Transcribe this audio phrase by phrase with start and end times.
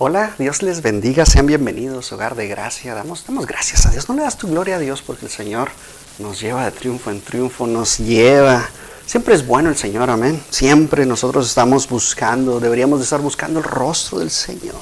[0.00, 2.94] Hola, Dios les bendiga, sean bienvenidos, hogar de gracia.
[2.94, 4.08] Damos, damos gracias a Dios.
[4.08, 5.72] No le das tu gloria a Dios porque el Señor
[6.20, 8.68] nos lleva de triunfo en triunfo, nos lleva.
[9.06, 10.40] Siempre es bueno el Señor, amén.
[10.50, 14.76] Siempre nosotros estamos buscando, deberíamos de estar buscando el rostro del Señor.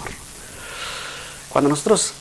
[1.48, 2.12] Cuando nosotros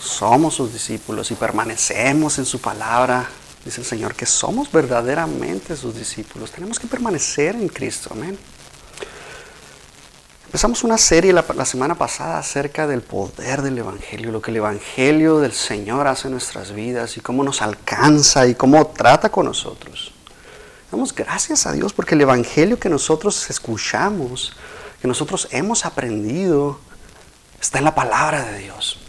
[0.00, 3.28] somos sus discípulos y permanecemos en su palabra,
[3.64, 6.52] dice el Señor que somos verdaderamente sus discípulos.
[6.52, 8.38] Tenemos que permanecer en Cristo, amén.
[10.46, 15.40] Empezamos una serie la, semana pasada acerca del poder del Evangelio, lo que el Evangelio
[15.40, 20.12] del Señor hace en nuestras vidas y cómo nos alcanza y cómo trata con nosotros.
[20.90, 24.56] Damos gracias a Dios porque el Evangelio que nosotros escuchamos,
[25.02, 26.78] que nosotros hemos aprendido,
[27.60, 29.00] está en la palabra de Dios.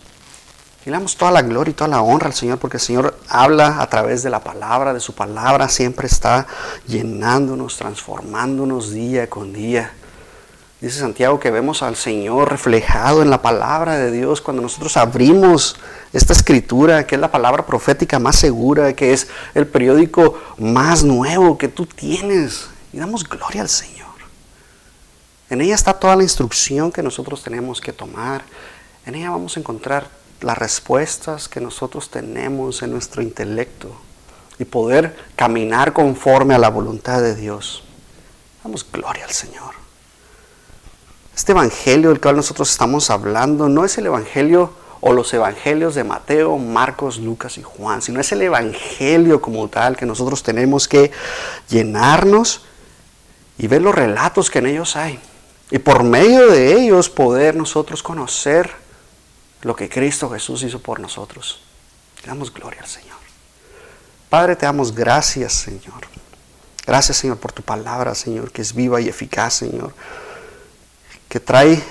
[0.86, 3.18] Y le damos toda la gloria y toda la honra al Señor porque el Señor
[3.30, 6.48] habla a través de la palabra, de su palabra, siempre está
[6.88, 9.94] llenándonos, transformándonos día con día.
[10.80, 15.76] Dice Santiago que vemos al Señor reflejado en la palabra de Dios cuando nosotros abrimos
[16.14, 21.58] esta escritura, que es la palabra profética más segura, que es el periódico más nuevo
[21.58, 22.68] que tú tienes.
[22.94, 24.06] Y damos gloria al Señor.
[25.50, 28.44] En ella está toda la instrucción que nosotros tenemos que tomar.
[29.08, 30.08] En ella vamos a encontrar
[30.42, 34.00] las respuestas que nosotros tenemos en nuestro intelecto
[34.60, 37.84] y poder caminar conforme a la voluntad de Dios.
[38.64, 39.87] Damos gloria al Señor.
[41.38, 46.04] Este evangelio del cual nosotros estamos hablando no es el evangelio o los evangelios de
[46.04, 51.12] Mateo, Marcos, Lucas y Juan, sino es el evangelio como tal que nosotros tenemos que
[51.70, 52.66] llenarnos
[53.60, 55.20] y ver los relatos que en ellos hay.
[55.70, 58.72] Y por medio de ellos poder nosotros conocer
[59.62, 61.62] lo que Cristo Jesús hizo por nosotros.
[62.24, 63.18] Le damos gloria al Señor.
[64.28, 66.08] Padre, te damos gracias, Señor.
[66.88, 69.94] Gracias, Señor, por tu palabra, Señor, que es viva y eficaz, Señor
[71.30, 71.84] que trae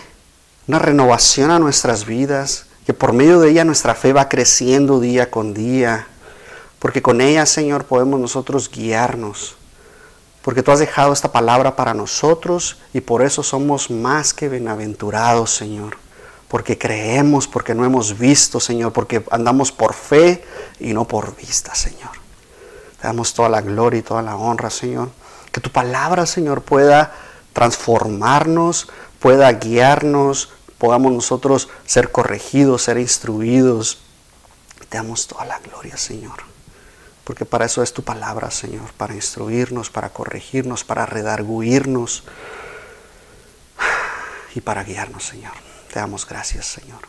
[0.66, 5.30] una renovación a nuestras vidas, que por medio de ella nuestra fe va creciendo día
[5.30, 6.06] con día,
[6.78, 9.56] porque con ella, Señor, podemos nosotros guiarnos,
[10.42, 15.52] porque tú has dejado esta palabra para nosotros y por eso somos más que bienaventurados,
[15.52, 15.96] Señor,
[16.48, 20.44] porque creemos, porque no hemos visto, Señor, porque andamos por fe
[20.78, 22.12] y no por vista, Señor.
[23.00, 25.10] Te damos toda la gloria y toda la honra, Señor.
[25.50, 27.12] Que tu palabra, Señor, pueda
[27.52, 28.88] transformarnos,
[29.26, 33.98] pueda guiarnos, podamos nosotros ser corregidos, ser instruidos.
[34.88, 36.44] Te damos toda la gloria, Señor.
[37.24, 42.22] Porque para eso es tu palabra, Señor, para instruirnos, para corregirnos, para redarguirnos
[44.54, 45.54] y para guiarnos, Señor.
[45.92, 47.00] Te damos gracias, Señor.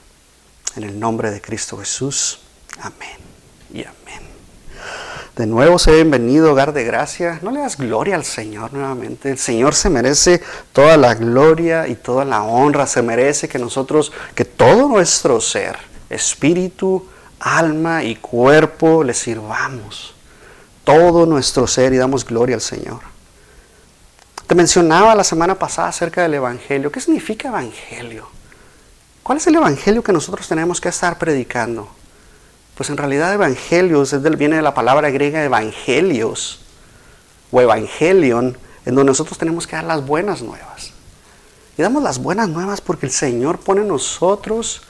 [0.75, 2.39] En el nombre de Cristo Jesús.
[2.79, 3.19] Amén
[3.71, 4.26] y amén.
[5.37, 7.37] De nuevo, se bienvenido, hogar de gracia.
[7.43, 9.29] No le das gloria al Señor nuevamente.
[9.29, 10.41] El Señor se merece
[10.73, 12.87] toda la gloria y toda la honra.
[12.87, 15.77] Se merece que nosotros, que todo nuestro ser,
[16.09, 17.05] espíritu,
[17.39, 20.15] alma y cuerpo, le sirvamos.
[20.83, 23.01] Todo nuestro ser y damos gloria al Señor.
[24.47, 26.91] Te mencionaba la semana pasada acerca del Evangelio.
[26.91, 28.27] ¿Qué significa Evangelio?
[29.21, 31.96] ¿Cuál es el Evangelio que nosotros tenemos que estar predicando?
[32.77, 36.59] Pues en realidad evangelios viene de la palabra griega evangelios
[37.51, 38.55] o evangelion,
[38.85, 40.91] en donde nosotros tenemos que dar las buenas nuevas.
[41.75, 44.83] Y damos las buenas nuevas porque el Señor pone en nosotros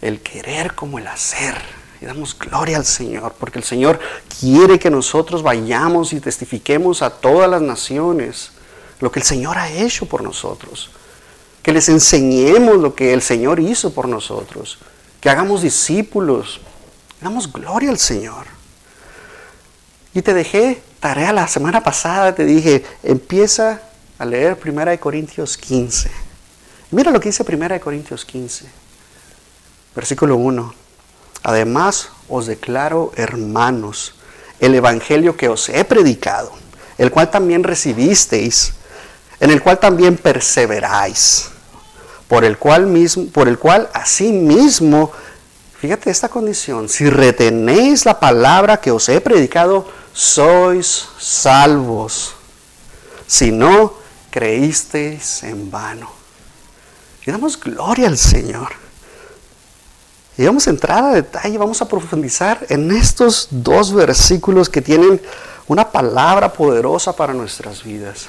[0.00, 1.54] el querer como el hacer.
[2.00, 4.00] Y damos gloria al Señor porque el Señor
[4.40, 8.50] quiere que nosotros vayamos y testifiquemos a todas las naciones
[8.98, 10.90] lo que el Señor ha hecho por nosotros.
[11.62, 14.78] Que les enseñemos lo que el Señor hizo por nosotros.
[15.20, 16.60] Que hagamos discípulos
[17.22, 18.46] Damos gloria al Señor.
[20.12, 23.80] Y te dejé tarea la semana pasada, te dije, empieza
[24.18, 26.10] a leer 1 Corintios 15.
[26.90, 28.66] Mira lo que dice 1 Corintios 15,
[29.94, 30.74] versículo 1.
[31.44, 34.16] Además os declaro, hermanos,
[34.58, 36.52] el Evangelio que os he predicado,
[36.98, 38.74] el cual también recibisteis,
[39.38, 41.50] en el cual también perseveráis,
[42.26, 45.12] por el cual, mismo, por el cual asimismo
[45.82, 52.36] Fíjate esta condición, si retenéis la palabra que os he predicado, sois salvos.
[53.26, 53.92] Si no,
[54.30, 56.08] creísteis en vano.
[57.26, 58.68] Y damos gloria al Señor.
[60.38, 65.20] Y vamos a entrar a detalle, vamos a profundizar en estos dos versículos que tienen
[65.66, 68.28] una palabra poderosa para nuestras vidas.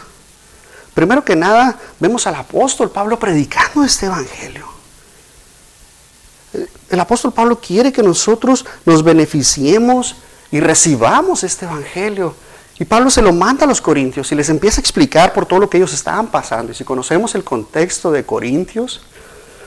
[0.95, 4.72] Primero que nada, vemos al apóstol Pablo predicando este evangelio.
[6.89, 10.15] El apóstol Pablo quiere que nosotros nos beneficiemos
[10.51, 12.35] y recibamos este evangelio.
[12.79, 15.59] Y Pablo se lo manda a los corintios y les empieza a explicar por todo
[15.59, 16.71] lo que ellos estaban pasando.
[16.71, 19.01] Y si conocemos el contexto de Corintios,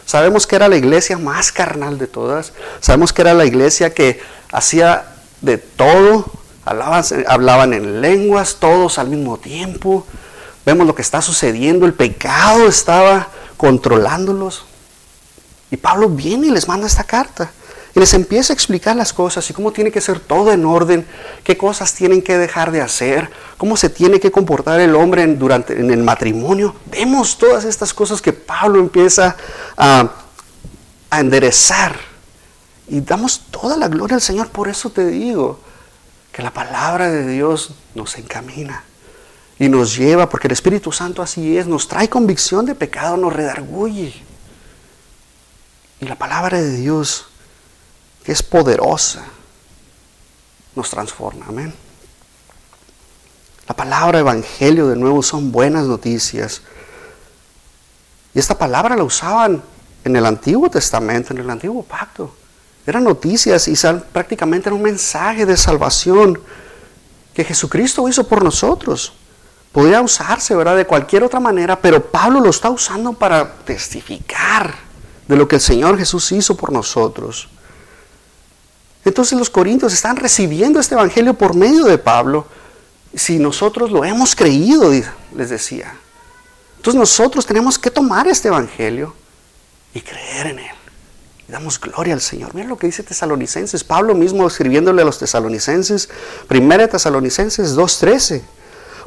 [0.06, 2.52] Sabemos que era la iglesia más carnal de todas.
[2.80, 4.20] Sabemos que era la iglesia que
[4.52, 5.04] hacía
[5.40, 6.26] de todo.
[6.64, 10.06] Hablaban, hablaban en lenguas, todos al mismo tiempo.
[10.64, 11.86] Vemos lo que está sucediendo.
[11.86, 14.64] El pecado estaba controlándolos.
[15.70, 17.50] Y Pablo viene y les manda esta carta.
[17.94, 21.06] Y les empieza a explicar las cosas y cómo tiene que ser todo en orden,
[21.42, 25.38] qué cosas tienen que dejar de hacer, cómo se tiene que comportar el hombre en,
[25.38, 26.76] durante, en el matrimonio.
[26.90, 29.34] Vemos todas estas cosas que Pablo empieza
[29.78, 30.10] a,
[31.08, 31.96] a enderezar.
[32.88, 34.48] Y damos toda la gloria al Señor.
[34.48, 35.58] Por eso te digo
[36.32, 38.84] que la palabra de Dios nos encamina
[39.58, 43.32] y nos lleva, porque el Espíritu Santo así es, nos trae convicción de pecado, nos
[43.32, 44.25] redarguye.
[46.00, 47.26] Y la palabra de Dios
[48.26, 49.24] que es poderosa,
[50.74, 51.46] nos transforma.
[51.48, 51.72] Amén.
[53.68, 56.60] La palabra evangelio de nuevo son buenas noticias.
[58.34, 59.62] Y esta palabra la usaban
[60.02, 62.34] en el Antiguo Testamento, en el Antiguo Pacto.
[62.84, 63.74] Eran noticias y
[64.12, 66.40] prácticamente era un mensaje de salvación
[67.32, 69.12] que Jesucristo hizo por nosotros.
[69.70, 70.76] Podría usarse, ¿verdad?
[70.76, 74.85] De cualquier otra manera, pero Pablo lo está usando para testificar
[75.28, 77.48] de lo que el Señor Jesús hizo por nosotros.
[79.04, 82.46] Entonces los corintios están recibiendo este evangelio por medio de Pablo.
[83.14, 85.96] Si nosotros lo hemos creído, les decía.
[86.76, 89.14] Entonces nosotros tenemos que tomar este evangelio
[89.94, 90.74] y creer en él.
[91.48, 92.54] Y damos gloria al Señor.
[92.54, 93.84] Mira lo que dice Tesalonicenses.
[93.84, 96.08] Pablo mismo escribiéndole a los tesalonicenses,
[96.50, 98.42] 1 Tesalonicenses 2.13.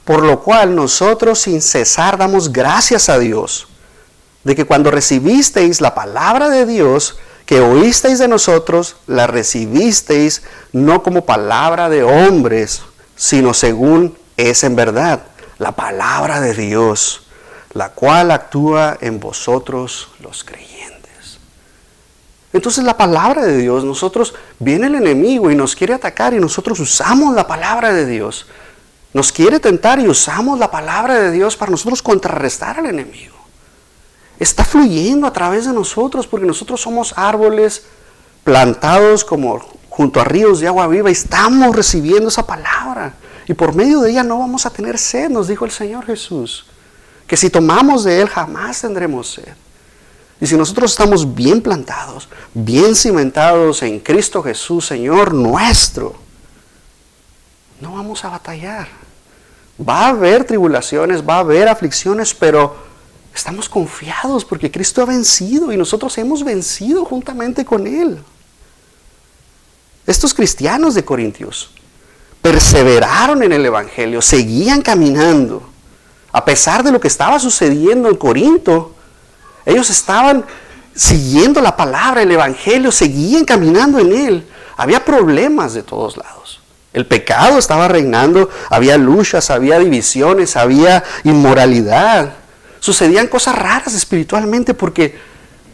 [0.06, 3.68] Por lo cual nosotros sin cesar damos gracias a Dios
[4.44, 11.04] de que cuando recibisteis la palabra de Dios, que oísteis de nosotros, la recibisteis no
[11.04, 12.84] como palabra de hombres,
[13.16, 15.24] sino según es en verdad,
[15.58, 17.24] la palabra de Dios,
[17.74, 21.40] la cual actúa en vosotros los creyentes.
[22.54, 26.80] Entonces la palabra de Dios, nosotros viene el enemigo y nos quiere atacar y nosotros
[26.80, 28.46] usamos la palabra de Dios.
[29.12, 33.39] Nos quiere tentar y usamos la palabra de Dios para nosotros contrarrestar al enemigo
[34.40, 37.84] está fluyendo a través de nosotros porque nosotros somos árboles
[38.44, 39.60] plantados como
[39.90, 43.14] junto a ríos de agua viva y estamos recibiendo esa palabra.
[43.48, 46.66] Y por medio de ella no vamos a tener sed, nos dijo el Señor Jesús.
[47.28, 49.54] Que si tomamos de Él jamás tendremos sed.
[50.42, 56.16] Y si nosotros estamos bien plantados, bien cimentados en Cristo Jesús, Señor nuestro,
[57.82, 58.88] no vamos a batallar.
[59.82, 62.89] Va a haber tribulaciones, va a haber aflicciones, pero
[63.40, 68.20] Estamos confiados porque Cristo ha vencido y nosotros hemos vencido juntamente con Él.
[70.06, 71.70] Estos cristianos de Corintios
[72.42, 75.64] perseveraron en el Evangelio, seguían caminando.
[76.34, 78.94] A pesar de lo que estaba sucediendo en Corinto,
[79.66, 80.44] ellos estaban
[80.94, 84.48] siguiendo la palabra, el Evangelio, seguían caminando en él.
[84.76, 86.60] Había problemas de todos lados.
[86.92, 92.39] El pecado estaba reinando, había luchas, había divisiones, había inmoralidad
[92.80, 95.18] sucedían cosas raras espiritualmente porque,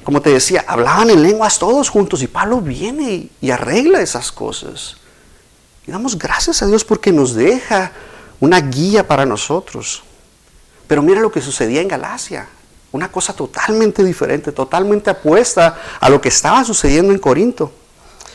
[0.04, 4.98] como te decía, hablaban en lenguas todos juntos y Pablo viene y, arregla esas cosas.
[5.88, 7.92] Y damos gracias a Dios porque nos deja
[8.40, 10.04] una guía para nosotros.
[10.88, 12.48] Pero mira lo que sucedía en Galacia.
[12.92, 17.72] Una cosa totalmente diferente, totalmente apuesta a lo que estaba sucediendo en Corinto.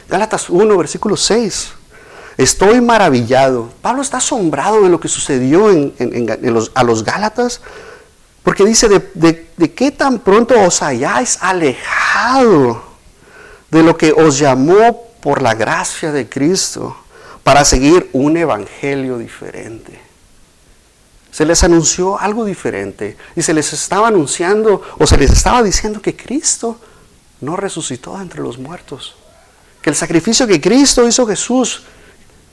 [0.09, 1.71] Gálatas 1, versículo 6.
[2.37, 3.71] Estoy maravillado.
[3.83, 5.69] Pablo está asombrado de lo que sucedió
[6.75, 7.61] a los Gálatas
[8.42, 12.82] porque dice, de, qué tan pronto os hayáis alejado
[13.70, 16.97] de lo que os llamó por la gracia de Cristo
[17.42, 20.00] para seguir un evangelio diferente.
[21.30, 26.00] Se les anunció algo diferente y se les estaba anunciando o se les estaba diciendo
[26.02, 26.80] que Cristo
[27.40, 29.16] no resucitó entre los muertos.
[29.80, 31.82] Que el sacrificio que Cristo hizo Jesús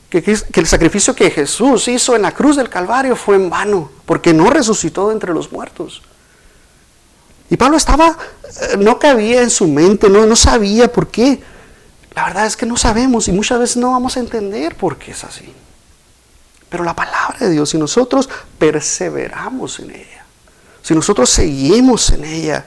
[0.10, 4.34] que, el sacrificio que Jesús hizo en la cruz del Calvario fue en vano, porque
[4.34, 6.02] no resucitó de entre los muertos.
[7.50, 8.18] Y Pablo estaba,
[8.62, 11.42] eh, no cabía en su mente, no, no sabía por qué.
[12.16, 15.12] La verdad es que no sabemos y muchas veces no vamos a entender por qué
[15.12, 15.54] es así.
[16.70, 20.26] Pero la palabra de Dios, si nosotros perseveramos en ella,
[20.82, 22.66] si nosotros seguimos en ella,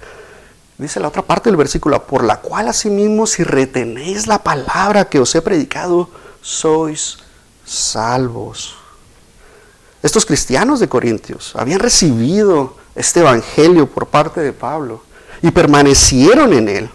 [0.78, 5.20] dice la otra parte del versículo, por la cual asimismo si retenéis la palabra que
[5.20, 6.08] os he predicado,
[6.40, 7.18] sois
[7.70, 8.74] salvos.
[10.02, 15.02] Estos cristianos de Corintios habían recibido este evangelio por parte de Pablo
[15.40, 16.90] y permanecieron en él.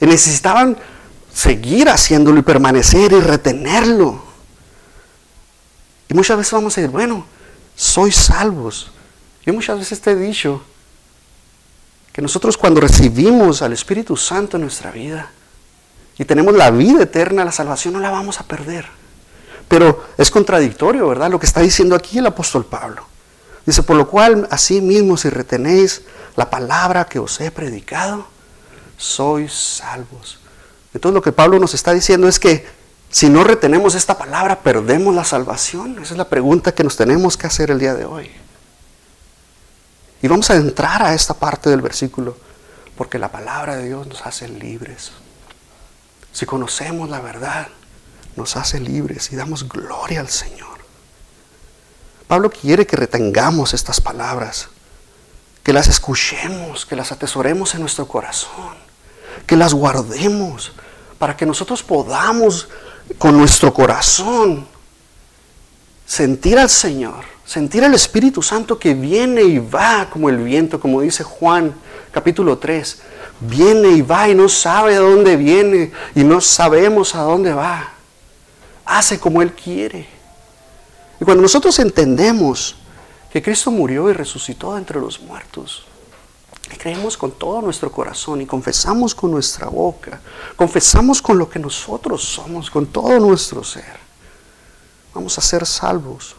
[0.00, 0.76] Y necesitaban
[1.34, 4.22] seguir haciéndolo y permanecer y retenerlo.
[6.08, 7.24] Y muchas veces vamos a decir, bueno,
[7.74, 8.90] sois salvos.
[9.44, 10.62] Yo muchas veces te he dicho
[12.12, 15.30] que nosotros cuando recibimos al Espíritu Santo en nuestra vida
[16.18, 19.01] y tenemos la vida eterna, la salvación no la vamos a perder.
[19.72, 21.30] Pero es contradictorio, ¿verdad?
[21.30, 23.06] Lo que está diciendo aquí el apóstol Pablo.
[23.64, 26.02] Dice, por lo cual, así mismo, si retenéis
[26.36, 28.26] la palabra que os he predicado,
[28.98, 30.40] sois salvos.
[30.92, 32.66] Entonces lo que Pablo nos está diciendo es que
[33.08, 35.96] si no retenemos esta palabra, perdemos la salvación.
[36.02, 38.30] Esa es la pregunta que nos tenemos que hacer el día de hoy.
[40.20, 42.36] Y vamos a entrar a esta parte del versículo,
[42.94, 45.12] porque la palabra de Dios nos hace libres.
[46.30, 47.68] Si conocemos la verdad,
[48.36, 50.68] nos hace libres y damos gloria al Señor.
[52.26, 54.68] Pablo quiere que retengamos estas palabras,
[55.62, 58.74] que las escuchemos, que las atesoremos en nuestro corazón,
[59.46, 60.72] que las guardemos,
[61.18, 62.68] para que nosotros podamos
[63.18, 64.66] con nuestro corazón
[66.06, 71.00] sentir al Señor, sentir al Espíritu Santo que viene y va como el viento, como
[71.00, 71.74] dice Juan
[72.10, 73.02] capítulo 3,
[73.40, 77.91] viene y va y no sabe a dónde viene y no sabemos a dónde va.
[78.84, 80.08] Hace como Él quiere.
[81.20, 82.76] Y cuando nosotros entendemos
[83.30, 85.84] que Cristo murió y resucitó entre los muertos,
[86.72, 90.20] y creemos con todo nuestro corazón y confesamos con nuestra boca,
[90.56, 93.96] confesamos con lo que nosotros somos, con todo nuestro ser,
[95.14, 96.34] vamos a ser salvos.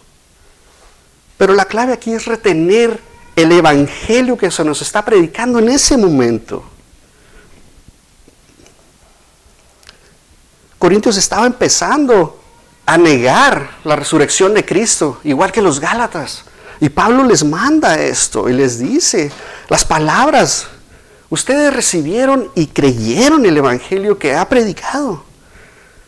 [1.37, 2.99] Pero la clave aquí es retener
[3.35, 6.63] el evangelio que se nos está predicando en ese momento.
[10.83, 12.41] Corintios estaba empezando
[12.85, 16.43] a negar la resurrección de Cristo, igual que los Gálatas.
[16.81, 19.31] Y Pablo les manda esto y les dice
[19.69, 20.67] las palabras.
[21.29, 25.23] Ustedes recibieron y creyeron el Evangelio que ha predicado.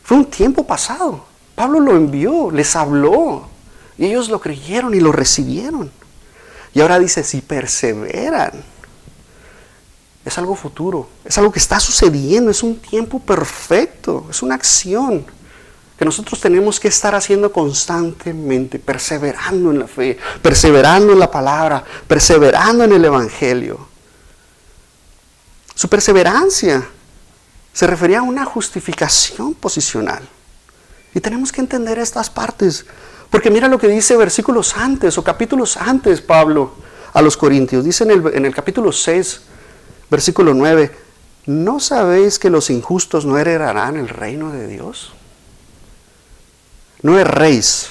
[0.03, 1.25] Fue un tiempo pasado.
[1.55, 3.47] Pablo lo envió, les habló.
[3.97, 5.89] Y ellos lo creyeron y lo recibieron.
[6.73, 8.51] Y ahora dice, si perseveran,
[10.25, 15.23] es algo futuro, es algo que está sucediendo, es un tiempo perfecto, es una acción
[15.97, 21.83] que nosotros tenemos que estar haciendo constantemente, perseverando en la fe, perseverando en la palabra,
[22.07, 23.87] perseverando en el Evangelio.
[25.73, 26.85] Su perseverancia
[27.71, 30.27] se refería a una justificación posicional.
[31.13, 32.85] Y tenemos que entender estas partes,
[33.29, 36.73] porque mira lo que dice versículos antes o capítulos antes Pablo
[37.13, 37.85] a los Corintios.
[37.85, 39.41] Dice en el, en el capítulo 6,
[40.09, 40.91] versículo 9,
[41.45, 45.13] ¿no sabéis que los injustos no heredarán el reino de Dios?
[47.01, 47.89] No erréis,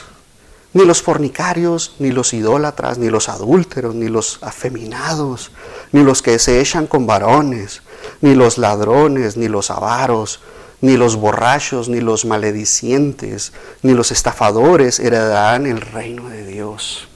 [0.72, 5.52] ni los fornicarios, ni los idólatras, ni los adúlteros, ni los afeminados,
[5.92, 7.82] ni los que se echan con varones,
[8.20, 10.40] ni los ladrones, ni los avaros,
[10.80, 13.52] ni los borrachos, ni los maledicientes,
[13.82, 17.06] ni los estafadores heredarán el reino de Dios.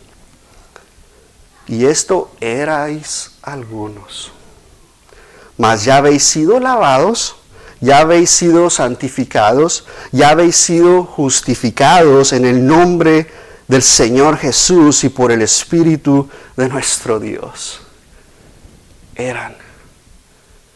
[1.67, 4.33] Y esto erais algunos.
[5.59, 7.35] Mas ya habéis sido lavados
[7.81, 13.29] ya habéis sido santificados, ya habéis sido justificados en el nombre
[13.69, 17.81] del Señor Jesús y por el Espíritu de nuestro Dios.
[19.15, 19.57] Eran.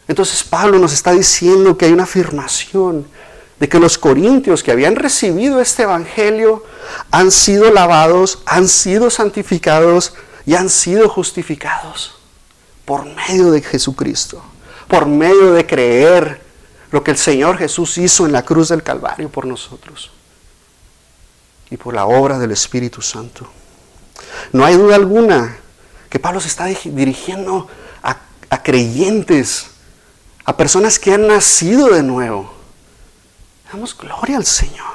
[0.07, 3.07] Entonces Pablo nos está diciendo que hay una afirmación
[3.59, 6.65] de que los corintios que habían recibido este Evangelio
[7.11, 12.15] han sido lavados, han sido santificados y han sido justificados
[12.85, 14.43] por medio de Jesucristo,
[14.93, 16.39] por medio de creer
[16.91, 20.11] lo que el Señor Jesús hizo en la cruz del Calvario por nosotros
[21.71, 23.49] y por la obra del Espíritu Santo.
[24.53, 25.57] No hay duda alguna
[26.11, 27.69] que Pablo se está dirigiendo
[28.03, 29.69] a, creyentes,
[30.45, 32.53] a personas que han nacido de nuevo.
[33.73, 34.93] Damos gloria al Señor.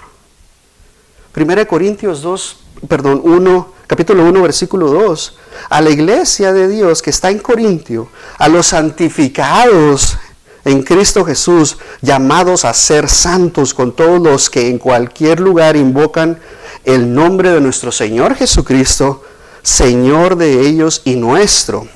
[1.31, 5.34] Primera de Corintios 2, perdón, 1, capítulo 1, versículo 2.
[5.70, 10.17] A la iglesia de Dios que está en Corintio, a los santificados
[10.65, 16.39] en Cristo Jesús, llamados a ser santos con todos los que en cualquier lugar invocan
[16.84, 19.24] el nombre de nuestro Señor Jesucristo,
[19.63, 21.88] Señor de ellos y nuestro.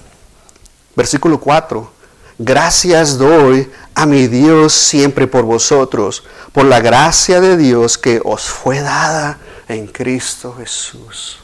[0.96, 1.92] Versículo 4.
[2.38, 8.44] Gracias doy a mi Dios siempre por vosotros, por la gracia de Dios que os
[8.44, 11.41] fue dada en Cristo Jesús.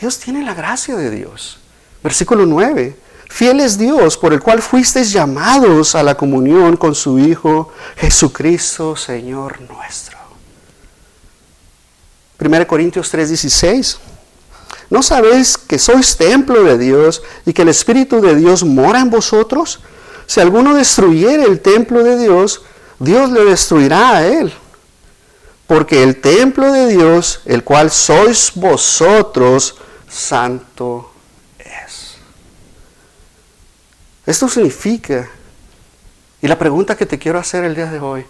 [0.00, 1.58] Dios tiene la gracia de Dios.
[2.02, 2.96] Versículo 9.
[3.28, 8.96] Fiel es Dios por el cual fuisteis llamados a la comunión con su Hijo Jesucristo,
[8.96, 10.16] Señor nuestro.
[12.38, 13.98] 1 Corintios 3:16.
[14.90, 19.10] ¿No sabéis que sois templo de Dios y que el Espíritu de Dios mora en
[19.10, 19.80] vosotros?
[20.26, 22.62] Si alguno destruyere el templo de Dios,
[22.98, 24.52] Dios le destruirá a él.
[25.66, 29.76] Porque el templo de Dios, el cual sois vosotros,
[30.08, 31.12] santo
[34.28, 35.26] Esto significa,
[36.42, 38.26] y la pregunta que te quiero hacer el día de hoy,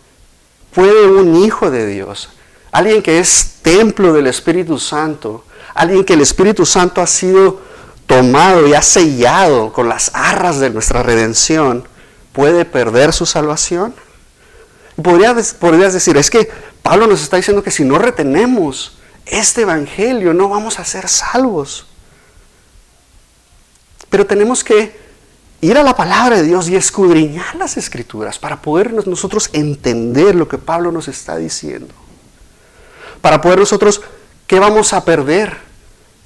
[0.73, 2.28] ¿puede un hijo de Dios,
[2.70, 5.44] alguien que es templo del Espíritu Santo,
[5.75, 7.61] alguien que el Espíritu Santo ha sido
[8.06, 11.82] tomado y ha sellado con las arras de nuestra redención,
[12.30, 13.92] puede perder su salvación?
[15.02, 16.49] Podrías, podrías decir, es que
[16.80, 18.98] Pablo nos está diciendo que si no retenemos
[19.30, 21.87] este Evangelio no vamos a ser salvos.
[24.11, 24.97] Pero tenemos que
[25.61, 30.49] ir a la palabra de Dios y escudriñar las escrituras para poder nosotros entender lo
[30.49, 31.94] que Pablo nos está diciendo.
[33.20, 34.00] Para poder nosotros,
[34.47, 35.56] ¿qué vamos a perder?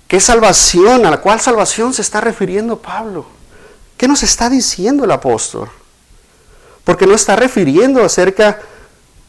[0.06, 1.06] ¿Qué salvación?
[1.06, 3.26] ¿A la cual salvación se está refiriendo Pablo?
[3.96, 5.70] ¿Qué nos está diciendo el apóstol?
[6.84, 8.60] Porque no está refiriendo acerca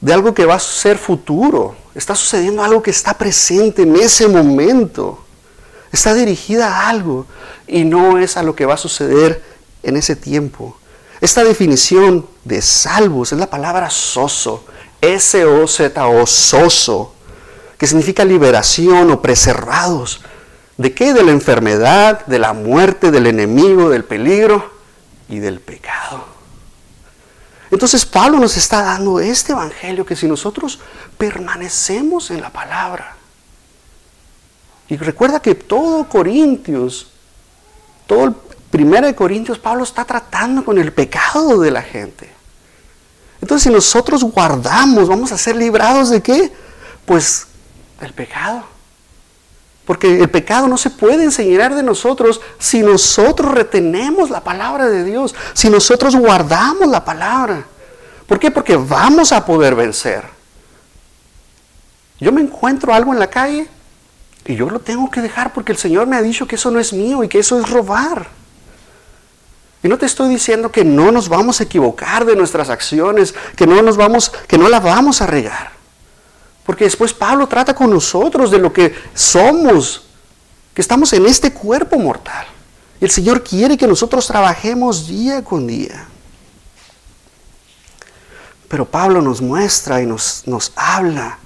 [0.01, 1.75] de algo que va a ser futuro.
[1.95, 5.23] Está sucediendo algo que está presente en ese momento.
[5.91, 7.27] Está dirigida a algo
[7.67, 9.43] y no es a lo que va a suceder
[9.83, 10.75] en ese tiempo.
[11.21, 14.65] Esta definición de salvos es la palabra soso,
[15.01, 17.13] S-O-Z-O, soso,
[17.77, 20.21] que significa liberación o preservados.
[20.77, 21.13] ¿De qué?
[21.13, 24.71] De la enfermedad, de la muerte, del enemigo, del peligro
[25.29, 26.32] y del pecado.
[27.73, 30.79] Entonces Pablo nos está dando este evangelio que si nosotros
[31.17, 33.15] permanecemos en la palabra,
[34.87, 37.07] y recuerda que todo Corintios,
[38.05, 38.35] todo el
[38.69, 42.29] primero de Corintios, Pablo está tratando con el pecado de la gente.
[43.41, 46.53] Entonces, si nosotros guardamos, vamos a ser librados de qué?
[47.07, 47.47] Pues
[47.99, 48.65] del pecado.
[49.85, 55.03] Porque el pecado no se puede enseñar de nosotros si nosotros retenemos la palabra de
[55.03, 57.65] Dios, si nosotros guardamos la palabra.
[58.27, 58.49] ¿Por qué?
[58.49, 60.23] Porque vamos a poder vencer.
[62.19, 63.67] Yo me encuentro algo en la calle,
[64.45, 66.79] y yo lo tengo que dejar porque el Señor me ha dicho que eso no
[66.79, 68.27] es mío y que eso es robar.
[69.81, 73.67] Y no te estoy diciendo que no nos vamos a equivocar de nuestras acciones, que
[73.67, 75.71] no nos vamos, que no vamos a regar.
[76.65, 80.03] Porque después Pablo trata con nosotros de lo que somos,
[80.73, 82.45] que estamos en este cuerpo mortal.
[83.01, 86.07] El Señor quiere que nosotros trabajemos día con día.
[88.69, 91.37] Pero Pablo nos muestra y nos, nos habla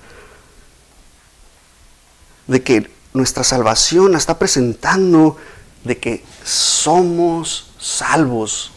[2.45, 5.35] de que nuestra salvación está presentando
[5.83, 8.71] de que somos salvos.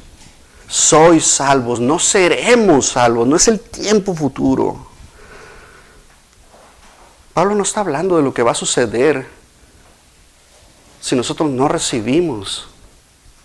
[0.67, 4.90] Soy salvos, no seremos salvos, no es el tiempo futuro.
[7.33, 9.27] Pablo no está hablando de lo que va a suceder
[11.01, 12.69] si nosotros no recibimos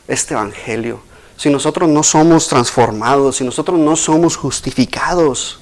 [0.07, 0.99] este Evangelio,
[1.37, 5.59] si nosotros no somos transformados, si nosotros no somos justificados,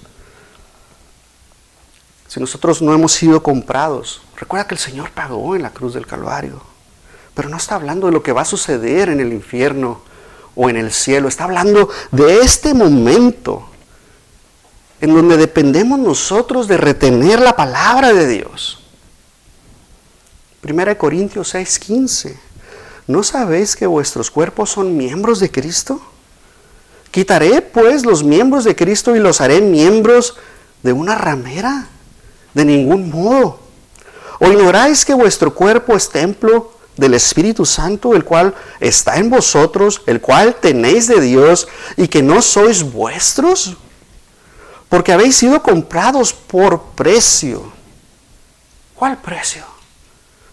[2.28, 4.22] si nosotros no hemos sido comprados.
[4.36, 6.62] Recuerda que el Señor pagó en la cruz del Calvario.
[7.36, 10.02] Pero no está hablando de lo que va a suceder en el infierno
[10.56, 11.28] o en el cielo.
[11.28, 13.70] Está hablando de este momento
[15.04, 18.80] en donde dependemos nosotros de retener la palabra de Dios.
[20.63, 22.39] 1 Corintios 6:15.
[23.08, 26.00] ¿No sabéis que vuestros cuerpos son miembros de Cristo?
[27.12, 30.38] Quitaré pues los miembros de Cristo y los haré miembros
[30.84, 31.89] de una ramera.
[32.54, 33.60] De ningún modo.
[34.39, 40.02] ¿O ignoráis que vuestro cuerpo es templo del Espíritu Santo, el cual está en vosotros,
[40.06, 43.76] el cual tenéis de Dios y que no sois vuestros?
[44.94, 47.64] Porque habéis sido comprados por precio.
[48.94, 49.64] ¿Cuál precio?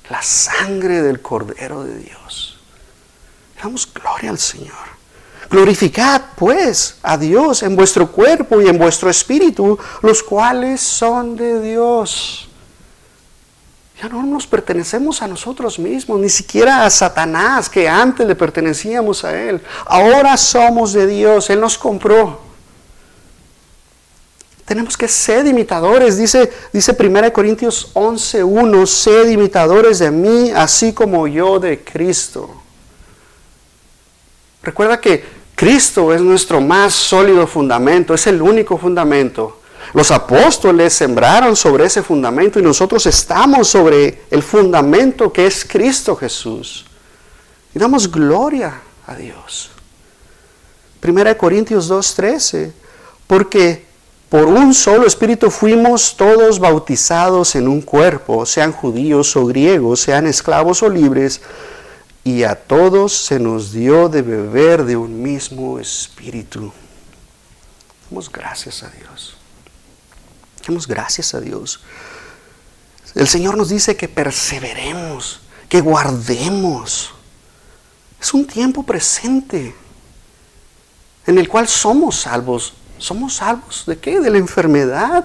[0.09, 2.59] La sangre del Cordero de Dios.
[3.63, 4.73] Damos gloria al Señor.
[5.51, 11.61] Glorificad pues a Dios en vuestro cuerpo y en vuestro espíritu, los cuales son de
[11.61, 12.49] Dios.
[14.01, 19.23] Ya no nos pertenecemos a nosotros mismos, ni siquiera a Satanás, que antes le pertenecíamos
[19.23, 19.61] a Él.
[19.85, 22.50] Ahora somos de Dios, Él nos compró.
[24.71, 31.27] Tenemos que ser imitadores, dice, dice 1 Corintios 11.1, sed imitadores de mí, así como
[31.27, 32.49] yo de Cristo.
[34.63, 35.25] Recuerda que
[35.57, 39.59] Cristo es nuestro más sólido fundamento, es el único fundamento.
[39.93, 46.15] Los apóstoles sembraron sobre ese fundamento y nosotros estamos sobre el fundamento que es Cristo
[46.15, 46.87] Jesús.
[47.75, 49.69] Y damos gloria a Dios.
[51.01, 52.71] Primera de Corintios 2.13,
[53.27, 53.90] porque
[54.31, 60.29] por un solo espíritu fuimos todos bautizados en un cuerpo, sean judíos o griegos, sean
[60.29, 61.41] esclavos o libres,
[62.23, 66.73] y a todos se nos dio de beber de un mismo espíritu.
[68.09, 69.35] Damos gracias a Dios.
[70.65, 71.81] Demos gracias a Dios.
[73.17, 77.11] El Señor nos dice que perseveremos, que guardemos.
[78.21, 79.75] Es un tiempo presente.
[81.27, 82.75] en el cual somos salvos.
[83.01, 84.21] ¿Somos salvos de qué?
[84.21, 85.25] De la enfermedad,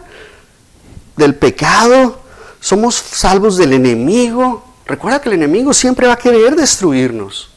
[1.15, 2.19] del pecado,
[2.59, 4.63] somos salvos del enemigo.
[4.85, 7.51] Recuerda que el enemigo siempre va a querer destruirnos.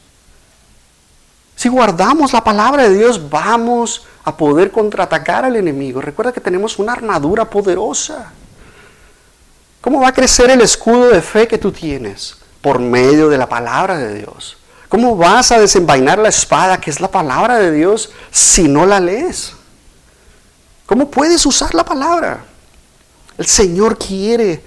[1.56, 6.00] Si guardamos la palabra de Dios, vamos a poder contraatacar al enemigo.
[6.00, 8.32] Recuerda que tenemos una armadura poderosa.
[9.80, 12.36] ¿Cómo va a crecer el escudo de fe que tú tienes?
[12.60, 14.56] Por medio de la palabra de Dios.
[14.88, 19.00] ¿Cómo vas a desenvainar la espada, que es la palabra de Dios, si no la
[19.00, 19.54] lees?
[20.88, 22.46] ¿Cómo puedes usar la palabra?
[23.36, 24.62] El Señor quiere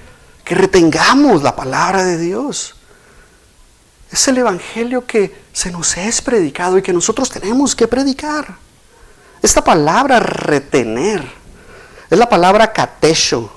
[0.46, 2.76] que retengamos la palabra de Dios.
[4.12, 8.56] Es el Evangelio que se nos es predicado y que nosotros tenemos que predicar.
[9.42, 11.28] Esta palabra retener
[12.08, 13.52] es la palabra catesho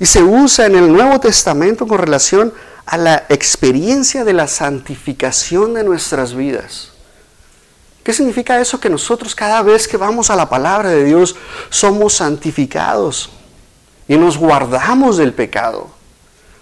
[0.00, 2.52] y se usa en el Nuevo Testamento con relación
[2.86, 6.97] a la experiencia de la santificación de nuestras vidas.
[8.08, 8.80] ¿Qué significa eso?
[8.80, 11.36] Que nosotros cada vez que vamos a la palabra de Dios
[11.68, 13.28] somos santificados
[14.08, 15.88] y nos guardamos del pecado.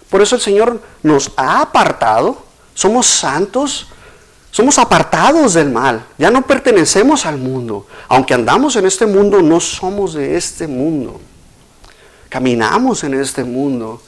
[0.09, 3.87] Por eso el Señor nos ha apartado, somos santos,
[4.51, 7.87] somos apartados del mal, ya no pertenecemos al mundo.
[8.09, 11.21] Aunque andamos en este mundo, no somos de este mundo.
[12.27, 14.01] Caminamos en este mundo,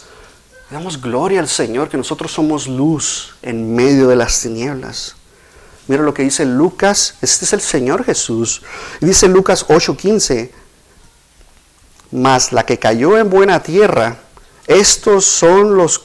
[0.69, 5.15] Damos gloria al Señor que nosotros somos luz en medio de las tinieblas.
[5.89, 8.61] Mira lo que dice Lucas, este es el Señor Jesús.
[9.01, 10.51] Dice Lucas 8:15,
[12.11, 14.17] mas la que cayó en buena tierra,
[14.67, 16.03] estos son los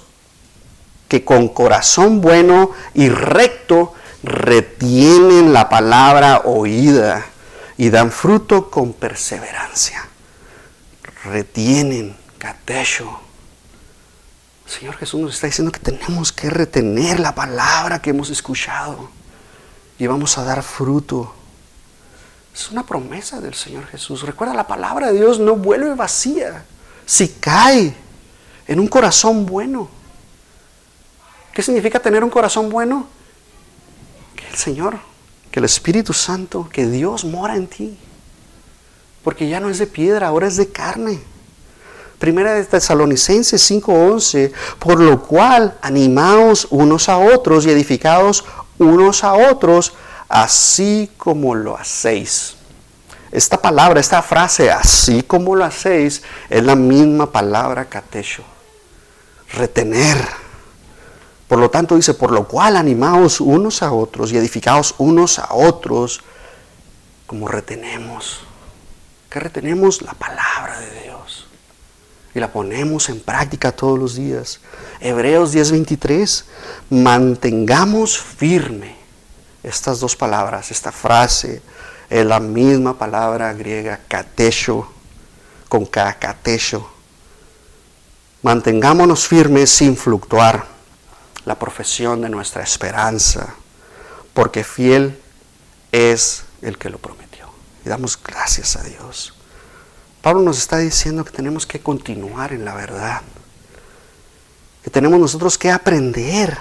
[1.07, 3.93] que con corazón bueno y recto
[4.23, 7.27] retienen la palabra oída
[7.77, 10.09] y dan fruto con perseverancia.
[11.25, 13.21] Retienen, catesho
[14.65, 19.11] Señor Jesús nos está diciendo que tenemos que retener la palabra que hemos escuchado
[19.99, 21.35] y vamos a dar fruto.
[22.55, 24.23] Es una promesa del Señor Jesús.
[24.23, 26.65] Recuerda, la palabra de Dios no vuelve vacía
[27.05, 27.95] si cae
[28.67, 29.89] en un corazón bueno.
[31.53, 33.07] ¿Qué significa tener un corazón bueno?
[34.37, 34.99] Que el Señor,
[35.51, 37.99] que el Espíritu Santo, que Dios mora en ti.
[39.23, 41.21] Porque ya no es de piedra, ahora es de carne.
[42.19, 48.45] Primera de Tesalonicenses 5:11, por lo cual animaos unos a otros y edificaos
[48.79, 49.95] unos a otros,
[50.29, 52.57] así como lo hacéis.
[53.31, 58.45] Esta palabra, esta frase, así como lo hacéis, es la misma palabra catesho,
[59.53, 60.17] retener.
[61.49, 65.53] Por lo tanto dice, por lo cual animaos unos a otros y edificaos unos a
[65.55, 66.23] otros,
[67.27, 68.41] como retenemos.
[69.29, 71.04] Que retenemos la palabra de Dios
[72.35, 74.61] y la ponemos en práctica todos los días.
[75.01, 76.45] Hebreos 10:23,
[76.91, 78.97] mantengamos firme
[79.63, 81.63] estas dos palabras, esta frase
[82.11, 84.87] es la misma palabra griega katesho,
[85.69, 86.17] con K.
[88.43, 90.67] Mantengámonos firmes sin fluctuar
[91.47, 93.55] la profesión de nuestra esperanza,
[94.35, 95.19] porque fiel
[95.93, 97.49] es el que lo prometió.
[97.85, 99.35] Y damos gracias a Dios.
[100.25, 103.21] Pablo nos está diciendo que tenemos que continuar en la verdad,
[104.83, 106.57] que tenemos nosotros que aprender.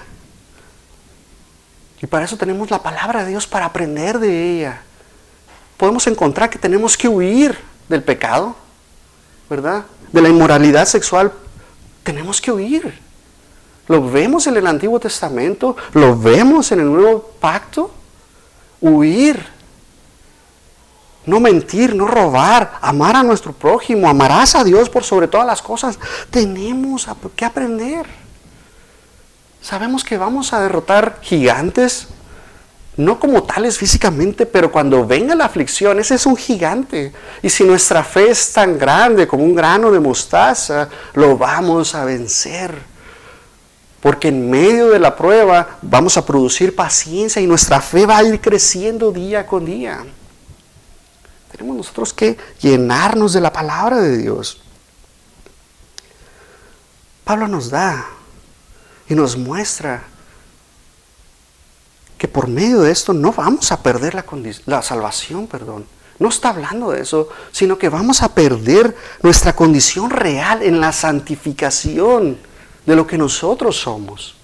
[2.02, 4.82] Y para eso tenemos la palabra de Dios para aprender de ella.
[5.78, 8.54] Podemos encontrar que tenemos que huir del pecado,
[9.50, 9.86] ¿verdad?
[10.12, 11.32] De la inmoralidad sexual.
[12.04, 13.00] Tenemos que huir.
[13.88, 17.94] Lo vemos en el Antiguo Testamento, lo vemos en el Nuevo Pacto.
[18.82, 19.53] Huir
[21.26, 25.62] no mentir, no robar, amar a nuestro prójimo, amarás a Dios por sobre todas las
[25.62, 25.98] cosas.
[26.30, 28.06] Tenemos que aprender.
[29.62, 32.08] Sabemos que vamos a derrotar gigantes,
[32.98, 37.14] no como tales físicamente, pero cuando venga la aflicción, ese es un gigante.
[37.42, 42.04] Y si nuestra fe es tan grande como un grano de mostaza, lo vamos a
[42.04, 42.76] vencer.
[44.02, 48.24] Porque en medio de la prueba vamos a producir paciencia y nuestra fe va a
[48.24, 50.04] ir creciendo día con día.
[51.54, 54.60] Tenemos nosotros que llenarnos de la palabra de Dios.
[57.24, 58.08] Pablo nos da
[59.08, 60.04] y nos muestra
[62.18, 64.26] que por medio de esto no vamos a perder la,
[64.66, 65.86] la, salvación, perdón.
[66.20, 70.92] No está hablando de eso, sino que vamos a perder nuestra condición real en la
[70.92, 72.38] santificación
[72.86, 74.36] de lo que nosotros somos.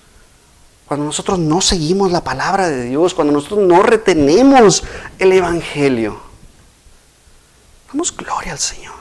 [0.86, 4.84] Cuando nosotros no seguimos la palabra de Dios, cuando nosotros no retenemos
[5.17, 6.29] el Evangelio.
[7.91, 8.95] Damos gloria al Señor.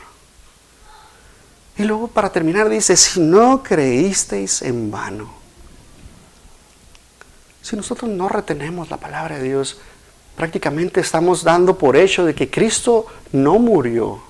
[1.76, 5.30] Y luego para terminar dice, si no creísteis en vano.
[7.62, 9.78] Si nosotros no retenemos la palabra de Dios,
[10.36, 14.22] prácticamente estamos dando por hecho de que Cristo no murió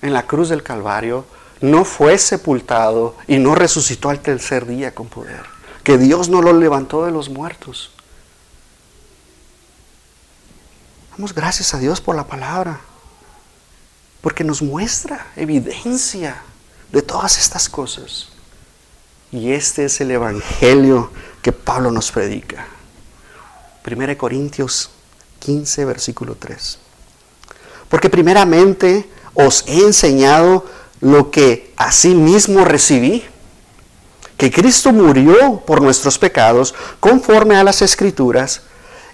[0.00, 1.24] en la cruz del Calvario,
[1.60, 5.44] no fue sepultado y no resucitó al tercer día con poder,
[5.84, 7.92] que Dios no lo levantó de los muertos.
[11.12, 12.80] Damos gracias a Dios por la palabra,
[14.22, 16.42] porque nos muestra evidencia
[16.90, 18.28] de todas estas cosas.
[19.32, 21.10] Y este es el Evangelio
[21.42, 22.66] que Pablo nos predica.
[23.84, 24.90] 1 Corintios
[25.40, 26.78] 15, versículo 3.
[27.88, 30.64] Porque primeramente os he enseñado
[31.00, 31.74] lo que
[32.14, 33.24] mismo recibí,
[34.36, 38.62] que Cristo murió por nuestros pecados conforme a las escrituras,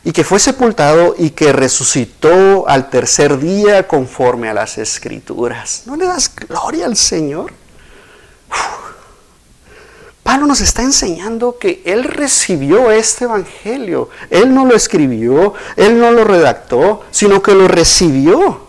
[0.04, 5.82] y que fue sepultado y que resucitó al tercer día conforme a las escrituras.
[5.86, 7.52] ¿No le das gloria al Señor?
[10.22, 14.10] Pablo nos está enseñando que él recibió este evangelio.
[14.28, 18.60] Él no lo escribió, él no lo redactó, sino que lo recibió.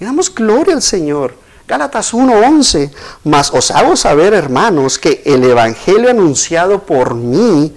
[0.00, 1.34] Y damos gloria al Señor.
[1.66, 2.90] Gálatas 1:11,
[3.24, 7.74] mas os hago saber, hermanos, que el evangelio anunciado por mí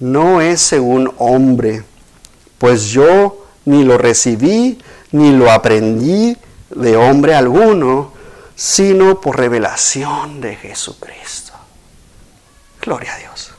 [0.00, 1.84] no es según hombre,
[2.58, 4.78] pues yo ni lo recibí
[5.12, 6.36] ni lo aprendí
[6.70, 8.12] de hombre alguno,
[8.56, 11.52] sino por revelación de Jesucristo.
[12.82, 13.52] Gloria a Dios.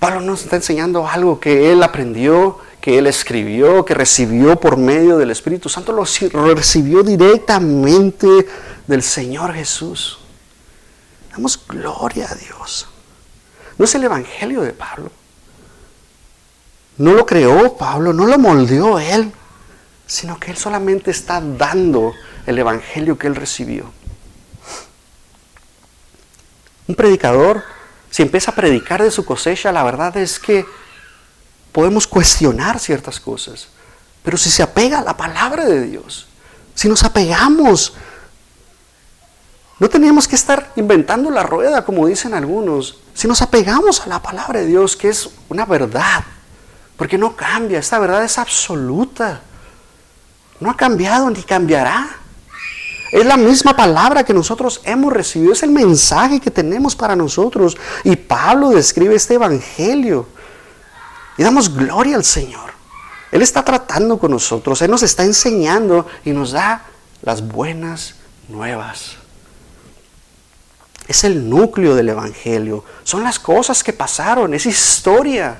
[0.00, 5.16] Pablo nos está enseñando algo que él aprendió, que él escribió, que recibió por medio
[5.16, 6.04] del Espíritu Santo, lo
[6.54, 8.26] recibió directamente
[8.88, 10.18] del Señor Jesús.
[11.30, 12.88] Damos gloria a Dios.
[13.78, 15.10] No es el Evangelio de Pablo.
[16.98, 19.32] No lo creó Pablo, no lo moldeó él,
[20.06, 22.12] sino que él solamente está dando
[22.46, 23.90] el Evangelio que él recibió.
[26.86, 27.62] Un predicador,
[28.10, 30.66] si empieza a predicar de su cosecha, la verdad es que
[31.72, 33.68] podemos cuestionar ciertas cosas.
[34.22, 36.28] Pero si se apega a la palabra de Dios,
[36.74, 37.94] si nos apegamos,
[39.78, 44.22] no teníamos que estar inventando la rueda, como dicen algunos, si nos apegamos a la
[44.22, 46.24] palabra de Dios, que es una verdad,
[46.96, 49.40] porque no cambia, esta verdad es absoluta,
[50.60, 52.08] no ha cambiado ni cambiará.
[53.10, 57.76] Es la misma palabra que nosotros hemos recibido, es el mensaje que tenemos para nosotros.
[58.04, 60.26] Y Pablo describe este evangelio.
[61.36, 62.72] Y damos gloria al Señor.
[63.30, 66.84] Él está tratando con nosotros, Él nos está enseñando y nos da
[67.22, 68.14] las buenas
[68.48, 69.21] nuevas.
[71.08, 72.84] Es el núcleo del Evangelio.
[73.02, 75.58] Son las cosas que pasaron, es historia.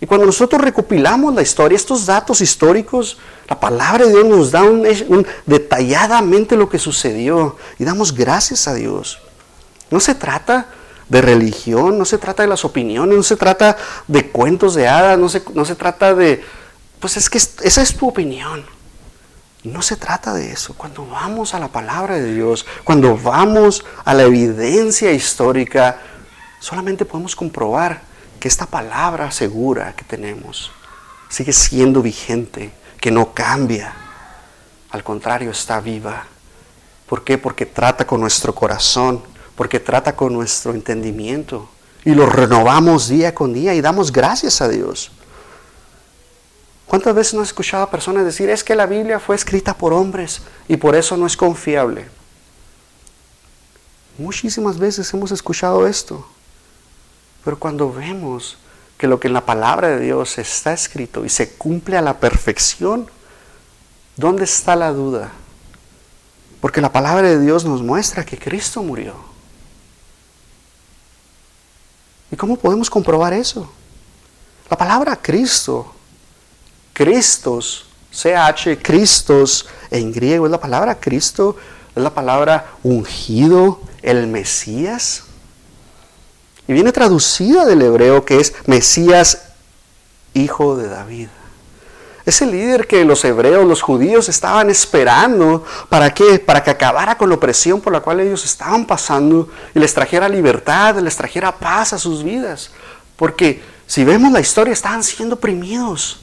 [0.00, 3.18] Y cuando nosotros recopilamos la historia, estos datos históricos,
[3.48, 8.74] la palabra de Dios nos da un, detalladamente lo que sucedió y damos gracias a
[8.74, 9.18] Dios.
[9.90, 10.68] No se trata
[11.08, 15.18] de religión, no se trata de las opiniones, no se trata de cuentos de hadas,
[15.18, 16.44] no se, no se trata de,
[17.00, 18.64] pues es que esa es tu opinión.
[19.64, 20.74] No se trata de eso.
[20.74, 26.00] Cuando vamos a la palabra de Dios, cuando vamos a la evidencia histórica,
[26.60, 28.02] solamente podemos comprobar
[28.38, 30.70] que esta palabra segura que tenemos
[31.28, 33.92] sigue siendo vigente, que no cambia.
[34.90, 36.24] Al contrario, está viva.
[37.06, 37.36] ¿Por qué?
[37.36, 39.22] Porque trata con nuestro corazón,
[39.56, 41.68] porque trata con nuestro entendimiento.
[42.04, 45.10] Y lo renovamos día con día y damos gracias a Dios.
[46.88, 49.92] ¿Cuántas veces no has escuchado a personas decir, es que la Biblia fue escrita por
[49.92, 52.08] hombres y por eso no es confiable?
[54.16, 56.26] Muchísimas veces hemos escuchado esto.
[57.44, 58.56] Pero cuando vemos
[58.96, 62.18] que lo que en la palabra de Dios está escrito y se cumple a la
[62.18, 63.08] perfección,
[64.16, 65.30] ¿dónde está la duda?
[66.62, 69.14] Porque la palabra de Dios nos muestra que Cristo murió.
[72.30, 73.70] ¿Y cómo podemos comprobar eso?
[74.70, 75.94] La palabra Cristo,
[76.98, 81.56] Cristos, CH, Cristos en griego, es la palabra Cristo,
[81.94, 85.22] es la palabra ungido, el Mesías.
[86.66, 89.42] Y viene traducida del hebreo que es Mesías,
[90.34, 91.28] hijo de David.
[92.26, 96.40] Ese líder que los hebreos, los judíos estaban esperando para qué?
[96.40, 100.28] Para que acabara con la opresión por la cual ellos estaban pasando y les trajera
[100.28, 102.72] libertad, les trajera paz a sus vidas.
[103.14, 106.22] Porque si vemos la historia, estaban siendo oprimidos.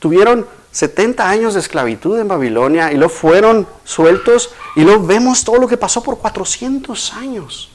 [0.00, 5.58] Tuvieron 70 años de esclavitud en Babilonia y luego fueron sueltos y luego vemos todo
[5.58, 7.70] lo que pasó por 400 años.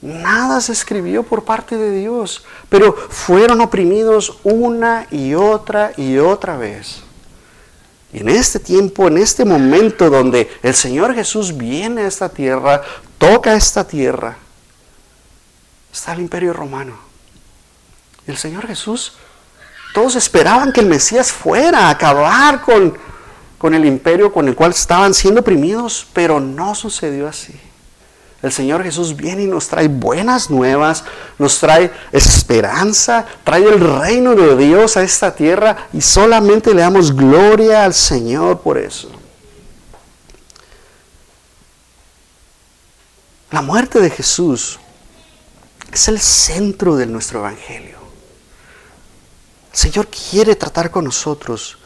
[0.00, 6.56] Nada se escribió por parte de Dios, pero fueron oprimidos una y otra y otra
[6.56, 7.02] vez.
[8.12, 12.82] Y en este tiempo, en este momento donde el Señor Jesús viene a esta tierra,
[13.18, 14.36] toca esta tierra,
[15.92, 16.96] está el imperio romano.
[18.26, 19.14] El Señor Jesús
[19.98, 22.96] todos esperaban que el Mesías fuera a acabar con,
[23.58, 27.52] con el imperio con el cual estaban siendo oprimidos, pero no sucedió así.
[28.40, 31.02] El Señor Jesús viene y nos trae buenas nuevas,
[31.36, 37.16] nos trae esperanza, trae el reino de Dios a esta tierra y solamente le damos
[37.16, 39.10] gloria al Señor por eso.
[43.50, 44.78] La muerte de Jesús
[45.92, 47.97] es el centro de nuestro Evangelio.
[49.72, 51.78] Señor quiere tratar con nosotros.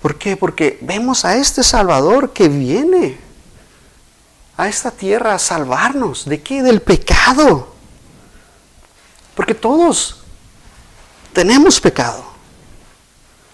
[0.00, 0.36] ¿Por qué?
[0.36, 3.18] Porque vemos a este Salvador que viene
[4.56, 6.26] a esta tierra a salvarnos.
[6.26, 6.62] ¿De qué?
[6.62, 7.74] Del pecado.
[9.34, 10.18] Porque todos
[11.32, 12.24] tenemos pecado.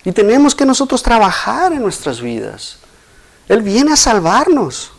[0.04, 2.78] Y tenemos que nosotros trabajar en nuestras vidas.
[3.48, 4.92] Él viene a salvarnos.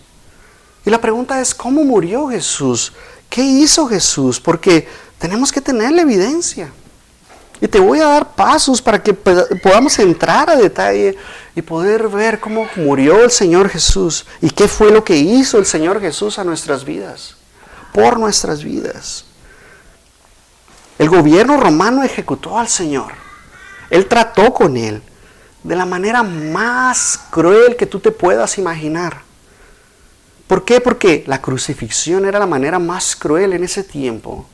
[0.85, 2.93] Y la pregunta es, ¿cómo murió Jesús?
[3.29, 4.39] ¿Qué hizo Jesús?
[4.39, 6.71] Porque tenemos que tener la evidencia.
[7.61, 11.15] Y te voy a dar pasos para que podamos entrar a detalle
[11.55, 15.67] y poder ver cómo murió el Señor Jesús y qué fue lo que hizo el
[15.67, 17.35] Señor Jesús a nuestras vidas,
[17.93, 19.25] por nuestras vidas.
[20.97, 23.11] El gobierno romano ejecutó al Señor.
[23.91, 25.03] Él trató con él
[25.63, 29.21] de la manera más cruel que tú te puedas imaginar.
[30.47, 30.81] ¿Por qué?
[30.81, 34.47] Porque la crucifixión era la manera más cruel en ese tiempo.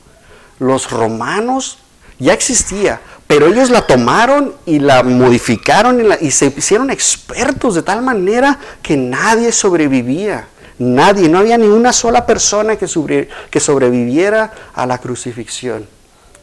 [0.58, 1.78] Los romanos
[2.18, 8.02] ya existía, pero ellos la tomaron y la modificaron y, se hicieron expertos de tal
[8.02, 10.48] manera que nadie sobrevivía.
[10.78, 15.86] Nadie, no había ni una sola persona que, que sobreviviera a la crucifixión.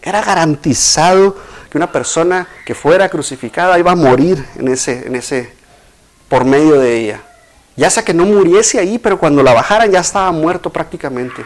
[0.01, 1.37] Era garantizado
[1.69, 5.53] que una persona que fuera crucificada iba a morir en ese, en ese,
[6.27, 7.21] por medio de ella.
[7.77, 11.43] Ya sea que no muriese ahí, pero cuando la bajaran ya estaba muerto prácticamente.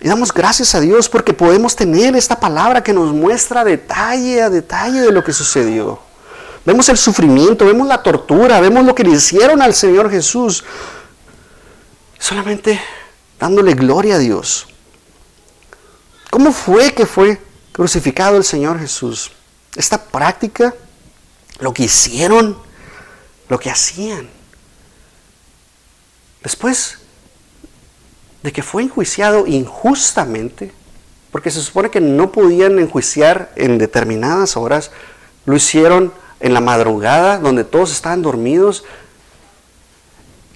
[0.00, 4.48] Y damos gracias a Dios porque podemos tener esta palabra que nos muestra detalle a
[4.48, 6.00] detalle de lo que sucedió.
[6.64, 10.64] Vemos el sufrimiento, vemos la tortura, vemos lo que le hicieron al Señor Jesús.
[12.18, 12.80] Solamente
[13.38, 14.66] dándole gloria a Dios.
[16.30, 17.40] ¿Cómo fue que fue
[17.72, 19.32] crucificado el Señor Jesús?
[19.74, 20.74] Esta práctica,
[21.58, 22.56] lo que hicieron,
[23.48, 24.30] lo que hacían.
[26.42, 26.99] Después
[28.42, 30.72] de que fue enjuiciado injustamente,
[31.30, 34.90] porque se supone que no podían enjuiciar en determinadas horas,
[35.44, 38.84] lo hicieron en la madrugada, donde todos estaban dormidos,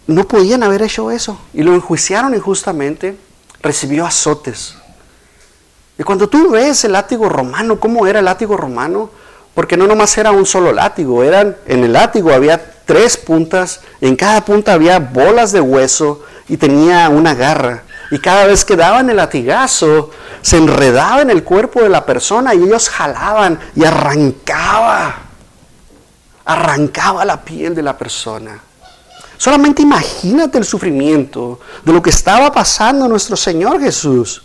[0.06, 3.16] no podían haber hecho eso, y lo enjuiciaron injustamente,
[3.62, 4.76] recibió azotes.
[5.98, 9.10] Y cuando tú ves el látigo romano, ¿cómo era el látigo romano?
[9.54, 14.16] Porque no nomás era un solo látigo, eran, en el látigo había tres puntas, en
[14.16, 17.84] cada punta había bolas de hueso, y tenía una garra.
[18.10, 20.10] Y cada vez que daban el latigazo,
[20.42, 25.16] se enredaba en el cuerpo de la persona y ellos jalaban y arrancaba.
[26.44, 28.60] Arrancaba la piel de la persona.
[29.38, 34.44] Solamente imagínate el sufrimiento de lo que estaba pasando nuestro Señor Jesús.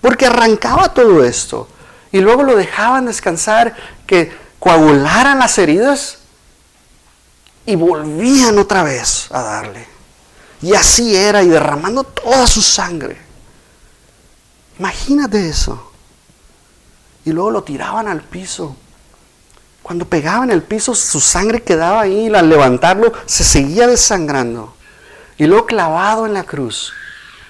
[0.00, 1.68] Porque arrancaba todo esto.
[2.12, 3.74] Y luego lo dejaban descansar,
[4.06, 6.18] que coagularan las heridas
[7.64, 9.95] y volvían otra vez a darle.
[10.62, 13.18] Y así era, y derramando toda su sangre.
[14.78, 15.92] Imagínate eso.
[17.24, 18.76] Y luego lo tiraban al piso.
[19.82, 24.74] Cuando pegaban el piso, su sangre quedaba ahí, y al levantarlo se seguía desangrando.
[25.38, 26.92] Y luego clavado en la cruz.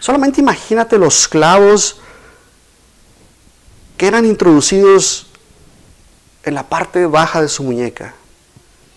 [0.01, 1.99] Solamente imagínate los clavos
[3.97, 5.27] que eran introducidos
[6.43, 8.15] en la parte baja de su muñeca.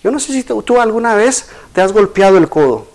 [0.03, 2.87] Yo no sé si tú alguna vez te has golpeado el codo.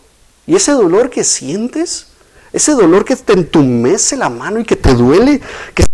[0.47, 2.07] Y ese dolor que sientes,
[2.53, 5.41] ese dolor que te entumece la mano y que te duele,
[5.75, 5.85] que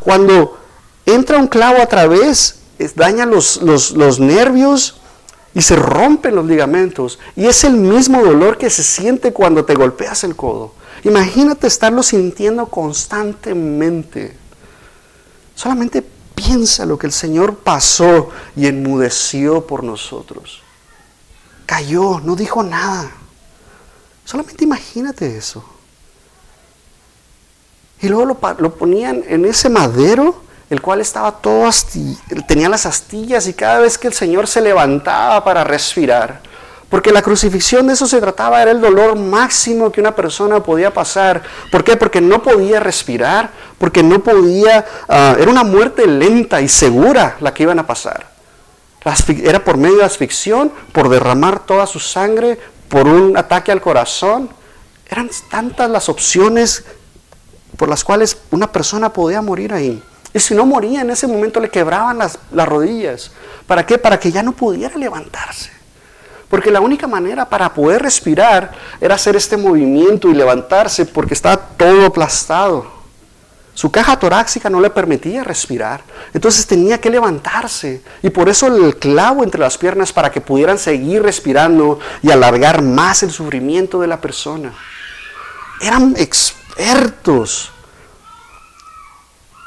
[0.00, 0.58] cuando
[1.06, 2.60] entra un clavo a través,
[2.94, 5.00] daña los, los nervios
[5.54, 7.18] y se rompen los ligamentos.
[7.34, 10.74] Y es el mismo dolor que se siente cuando te golpeas el codo.
[11.04, 14.36] Imagínate estarlo sintiendo constantemente.
[15.54, 20.65] Solamente piensa lo que el Señor pasó y enmudeció por nosotros
[21.66, 23.10] cayó, no dijo nada.
[24.24, 25.64] Solamente imagínate eso.
[28.00, 31.70] Y luego lo, ponían en ese madero, el cual estaba todo,
[32.46, 36.40] tenía las astillas y cada vez que el Señor se levantaba para respirar,
[36.90, 40.92] porque la crucifixión de eso se trataba, era el dolor máximo que una persona podía
[40.92, 41.42] pasar.
[41.72, 41.96] ¿Por qué?
[41.96, 47.52] Porque no podía respirar, porque no podía, ah, era una muerte lenta y segura la
[47.54, 48.35] que iban a pasar.
[49.44, 54.50] Era por medio de asfixión, por derramar toda su sangre, por un ataque al corazón.
[55.08, 56.84] Eran tantas las opciones
[57.76, 60.02] por las cuales una persona podía morir ahí.
[60.34, 63.30] Y si no moría, en ese momento le quebraban las, las rodillas.
[63.66, 63.96] ¿Para qué?
[63.96, 65.70] Para que ya no pudiera levantarse.
[66.48, 71.56] Porque la única manera para poder respirar era hacer este movimiento y levantarse porque estaba
[71.56, 72.95] todo aplastado.
[73.76, 76.02] Su caja torácica no le permitía respirar.
[76.32, 78.00] Entonces tenía que levantarse.
[78.22, 82.80] Y por eso el clavo entre las piernas para que pudieran seguir respirando y alargar
[82.80, 84.72] más el sufrimiento de la persona.
[85.82, 87.70] Eran expertos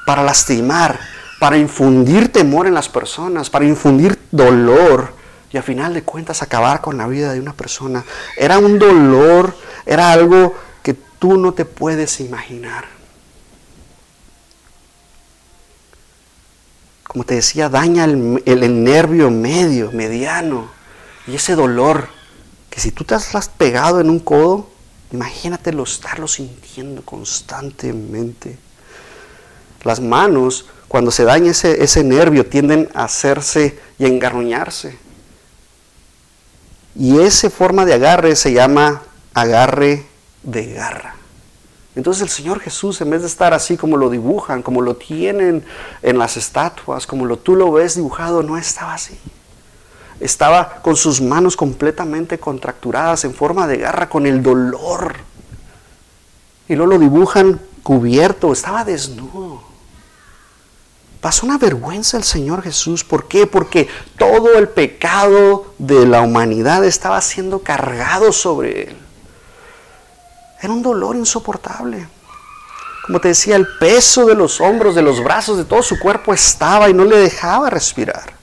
[0.07, 0.99] para lastimar,
[1.39, 5.13] para infundir temor en las personas, para infundir dolor
[5.51, 8.03] y a final de cuentas acabar con la vida de una persona.
[8.35, 9.55] Era un dolor,
[9.85, 12.98] era algo que tú no te puedes imaginar.
[17.09, 20.69] Como te decía, daña el, nervio medio, mediano.
[21.25, 22.07] Y ese dolor,
[22.69, 24.69] que si tú te has pegado en un codo,
[25.11, 28.59] imagínatelo estarlo sintiendo constantemente.
[29.83, 34.95] Las manos, cuando se daña ese, ese nervio, tienden a hacerse y a engarruñarse.
[36.93, 39.01] Y esa forma de agarre se llama
[39.33, 40.05] agarre
[40.43, 41.18] de garra.
[41.95, 45.65] Entonces el Señor Jesús, en vez de estar así como lo dibujan, como lo tienen
[46.01, 49.17] en las estatuas, como lo tú lo ves dibujado, no estaba así.
[50.19, 55.15] Estaba con sus manos completamente contracturadas en forma de garra, con el dolor.
[56.67, 59.63] Y luego lo dibujan cubierto, estaba desnudo.
[61.21, 63.03] Pasó una vergüenza el Señor Jesús.
[63.03, 63.45] ¿Por qué?
[63.45, 68.97] Porque todo el pecado de la humanidad estaba siendo cargado sobre él.
[70.61, 72.07] Era un dolor insoportable.
[73.05, 76.33] Como te decía, el peso de los hombros, de los brazos, de todo su cuerpo
[76.33, 78.33] estaba y no le dejaba respirar.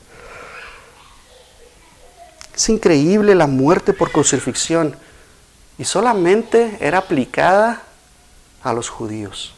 [2.55, 4.97] Es increíble la muerte por crucifixión
[5.79, 7.83] y solamente era aplicada
[8.63, 9.55] a los judíos.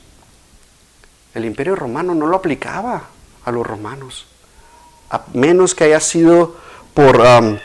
[1.33, 3.05] El imperio romano no lo aplicaba
[3.45, 4.27] a los romanos,
[5.11, 6.57] a menos que haya sido
[6.93, 7.59] por, um,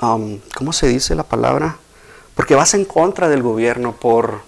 [0.00, 1.76] um, ¿cómo se dice la palabra?
[2.34, 4.42] Porque vas en contra del gobierno por,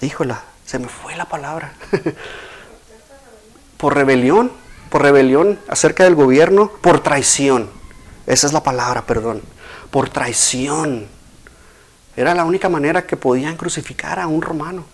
[0.00, 1.74] híjola, se me fue la palabra,
[3.76, 4.50] por rebelión,
[4.88, 7.68] por rebelión acerca del gobierno, por traición.
[8.26, 9.42] Esa es la palabra, perdón,
[9.90, 11.06] por traición.
[12.16, 14.84] Era la única manera que podían crucificar a un romano.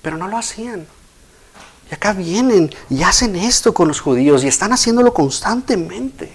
[0.00, 0.86] Pero no lo hacían.
[1.90, 6.32] Y acá vienen y hacen esto con los judíos y están haciéndolo constantemente.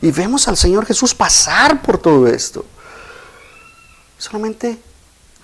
[0.00, 2.64] Y vemos al Señor Jesús pasar por todo esto.
[4.18, 4.78] Solamente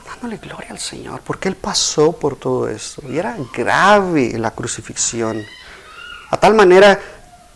[0.05, 3.03] dándole gloria al Señor, porque Él pasó por todo esto.
[3.09, 5.43] Y era grave la crucifixión.
[6.31, 7.01] A tal manera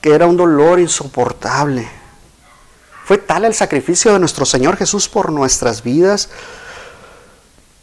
[0.01, 1.89] que era un dolor insoportable.
[3.05, 6.29] Fue tal el sacrificio de nuestro Señor Jesús por nuestras vidas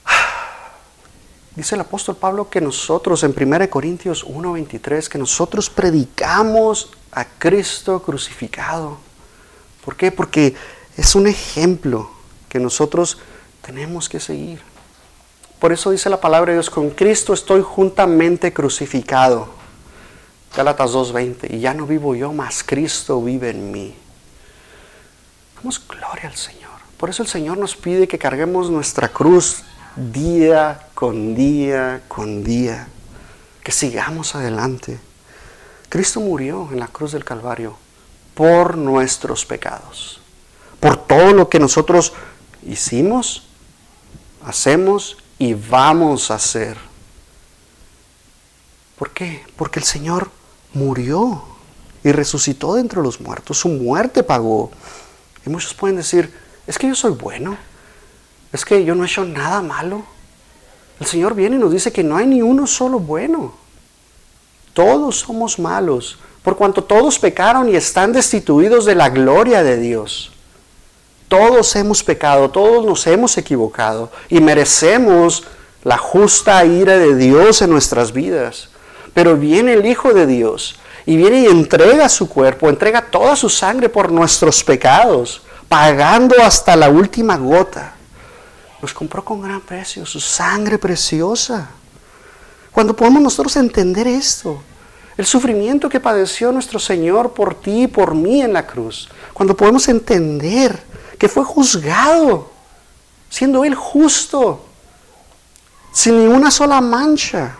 [1.55, 8.01] Dice el apóstol Pablo que nosotros en 1 Corintios 1:23, que nosotros predicamos a Cristo
[8.03, 8.97] crucificado.
[9.83, 10.11] ¿Por qué?
[10.11, 10.55] Porque
[10.95, 12.14] es un ejemplo
[12.55, 13.17] que nosotros
[13.61, 14.61] tenemos que seguir.
[15.59, 19.49] Por eso dice la palabra de Dios, con Cristo estoy juntamente crucificado.
[20.55, 23.93] Gálatas 2:20, y ya no vivo yo, mas Cristo vive en mí.
[25.57, 26.71] Damos gloria al Señor.
[26.95, 29.65] Por eso el Señor nos pide que carguemos nuestra cruz
[29.97, 32.87] día con día con día,
[33.63, 34.97] que sigamos adelante.
[35.89, 37.75] Cristo murió en la cruz del Calvario
[38.33, 40.21] por nuestros pecados,
[40.79, 42.13] por todo lo que nosotros
[42.65, 43.43] hicimos,
[44.45, 46.77] hacemos y vamos a hacer.
[48.97, 49.43] ¿Por qué?
[49.55, 50.29] Porque el Señor
[50.73, 51.43] murió
[52.03, 53.59] y resucitó de los muertos.
[53.59, 54.71] Su muerte pagó.
[55.45, 56.33] Y muchos pueden decir,
[56.65, 57.57] es que yo soy bueno
[58.55, 60.03] es que yo no he hecho nada malo.
[60.99, 63.53] El Señor viene y nos dice que no hay ni uno solo bueno.
[64.73, 70.31] Todos somos malos, por cuanto todos pecaron y están destituidos de la gloria de Dios.
[71.27, 75.43] Todos hemos pecado, todos nos hemos equivocado y merecemos
[75.83, 78.69] la justa ira de Dios en nuestras vidas.
[79.13, 83.49] Pero viene el Hijo de Dios y viene y entrega su cuerpo, entrega toda su
[83.49, 87.95] sangre por nuestros pecados, pagando hasta la última gota
[88.85, 91.69] los compró con gran precio, su sangre preciosa.
[92.71, 94.61] Cuando podemos nosotros entender esto,
[95.17, 99.55] el sufrimiento que padeció nuestro Señor por ti y por mí en la cruz, cuando
[99.55, 100.77] podemos entender
[101.17, 102.51] que fue juzgado,
[103.29, 104.65] siendo Él justo,
[105.91, 107.55] sin ninguna sola mancha.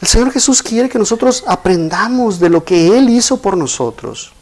[0.00, 4.32] El Señor Jesús quiere que nosotros aprendamos de lo que Él hizo por nosotros.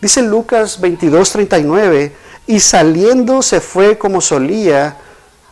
[0.00, 2.16] Dice Lucas 22, 39,
[2.48, 4.98] y saliendo se fue como solía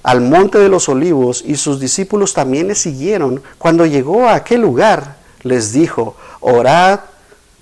[0.03, 3.43] al monte de los olivos y sus discípulos también le siguieron.
[3.59, 7.01] Cuando llegó a aquel lugar, les dijo, orad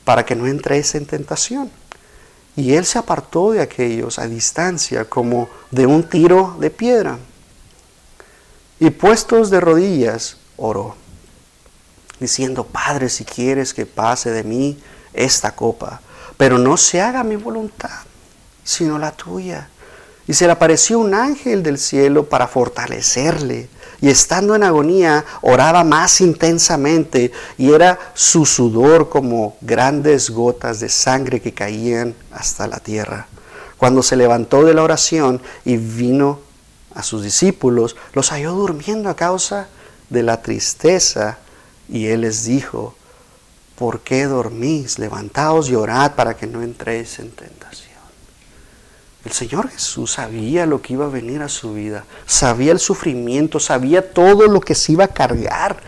[0.04, 1.70] para que no entréis en tentación.
[2.56, 7.18] Y él se apartó de aquellos a distancia como de un tiro de piedra.
[8.78, 10.96] Y puestos de rodillas, oró,
[12.20, 14.78] diciendo, Padre, si quieres que pase de mí
[15.14, 16.00] esta copa,
[16.36, 18.00] pero no se haga mi voluntad,
[18.64, 19.68] sino la tuya.
[20.26, 23.68] Y se le apareció un ángel del cielo para fortalecerle.
[24.02, 30.88] Y estando en agonía, oraba más intensamente y era su sudor como grandes gotas de
[30.88, 33.28] sangre que caían hasta la tierra.
[33.78, 36.40] Cuando se levantó de la oración y vino
[36.96, 39.68] a sus discípulos, los halló durmiendo a causa
[40.10, 41.38] de la tristeza.
[41.88, 42.96] Y él les dijo,
[43.76, 44.98] ¿por qué dormís?
[44.98, 47.91] Levantaos y orad para que no entréis en tentación.
[49.24, 53.60] El Señor Jesús sabía lo que iba a venir a su vida, sabía el sufrimiento,
[53.60, 55.80] sabía todo lo que se iba a cargar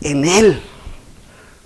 [0.00, 0.62] en Él.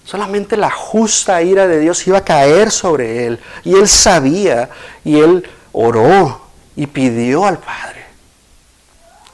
[0.04, 3.40] Solamente la justa ira de Dios iba a caer sobre Él.
[3.64, 4.70] Y Él sabía
[5.04, 6.42] y Él oró
[6.76, 8.04] y pidió al Padre.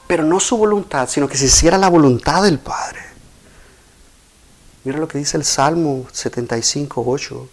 [0.07, 3.01] Pero no su voluntad, sino que se hiciera la voluntad del Padre.
[4.85, 7.49] Mira lo que dice el Salmo 75, 8.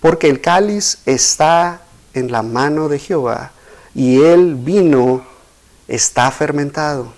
[0.00, 1.82] Porque el cáliz está
[2.14, 3.52] en la mano de Jehová
[3.94, 5.24] y el vino
[5.88, 7.12] está fermentado.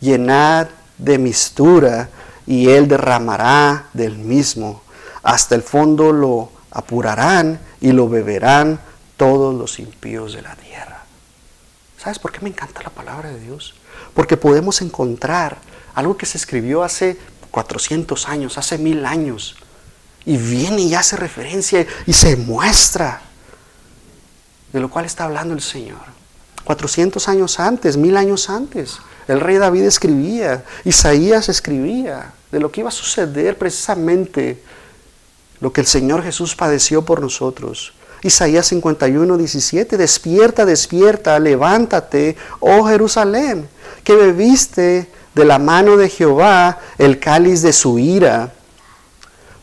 [0.00, 0.68] Llenad
[0.98, 2.08] de mistura
[2.46, 4.82] y él derramará del mismo.
[5.22, 8.80] Hasta el fondo lo apurarán y lo beberán
[9.16, 11.04] todos los impíos de la tierra.
[11.98, 13.74] ¿Sabes por qué me encanta la palabra de Dios?
[14.14, 15.58] Porque podemos encontrar
[15.94, 17.16] algo que se escribió hace
[17.50, 19.56] 400 años, hace mil años,
[20.24, 23.22] y viene y hace referencia y se muestra
[24.72, 26.00] de lo cual está hablando el Señor.
[26.64, 28.98] 400 años antes, mil años antes,
[29.28, 34.62] el rey David escribía, Isaías escribía de lo que iba a suceder precisamente
[35.60, 37.92] lo que el Señor Jesús padeció por nosotros.
[38.22, 43.68] Isaías 51, 17, despierta, despierta, levántate, oh Jerusalén,
[44.04, 48.52] que bebiste de la mano de Jehová el cáliz de su ira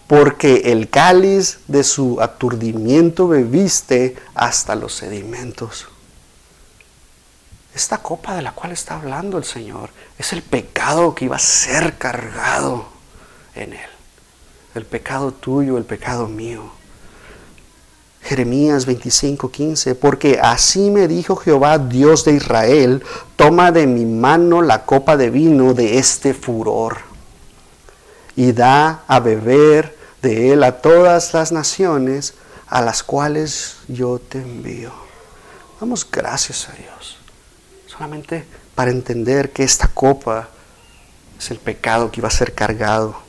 [0.10, 5.88] porque el cáliz de su aturdimiento bebiste hasta los sedimentos.
[7.76, 11.40] Esta copa de la cual está hablando el Señor es el pecado que iba a
[11.40, 12.88] ser cargado
[13.54, 13.90] en él.
[14.74, 16.72] El pecado tuyo, el pecado mío.
[18.24, 23.04] Jeremías 25:15, porque así me dijo Jehová, Dios de Israel,
[23.36, 26.98] toma de mi mano la copa de vino de este furor
[28.36, 32.34] y da a beber de él a todas las naciones
[32.68, 34.92] a las cuales yo te envío.
[35.80, 37.18] Damos gracias a Dios,
[37.88, 38.46] solamente
[38.76, 40.50] para entender que esta copa
[41.38, 43.22] es el pecado que iba a ser cargado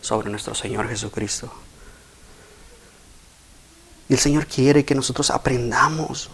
[0.00, 1.52] sobre nuestro Señor Jesucristo.
[4.08, 6.30] Y el Señor quiere que nosotros aprendamos,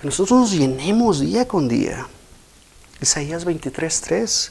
[0.00, 2.06] que nosotros nos llenemos día con día.
[3.00, 4.50] Isaías 23:3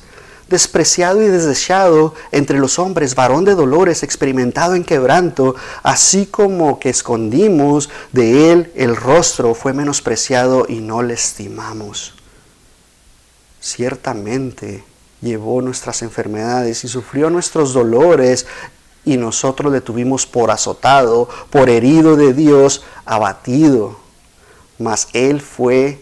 [0.49, 6.89] despreciado y desechado entre los hombres, varón de dolores, experimentado en quebranto, así como que
[6.89, 12.15] escondimos de él el rostro, fue menospreciado y no le estimamos.
[13.61, 14.83] Ciertamente
[15.21, 18.47] llevó nuestras enfermedades y sufrió nuestros dolores,
[19.05, 23.97] y nosotros le tuvimos por azotado, por herido de Dios, abatido.
[24.77, 25.99] Mas él fue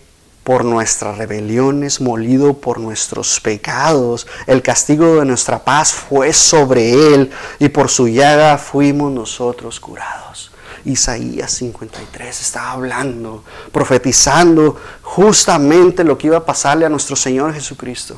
[0.47, 4.25] por nuestras rebeliones, molido por nuestros pecados.
[4.45, 10.51] El castigo de nuestra paz fue sobre él y por su llaga fuimos nosotros curados.
[10.85, 13.43] Isaías 53 estaba hablando,
[13.73, 18.17] profetizando justamente lo que iba a pasarle a nuestro Señor Jesucristo.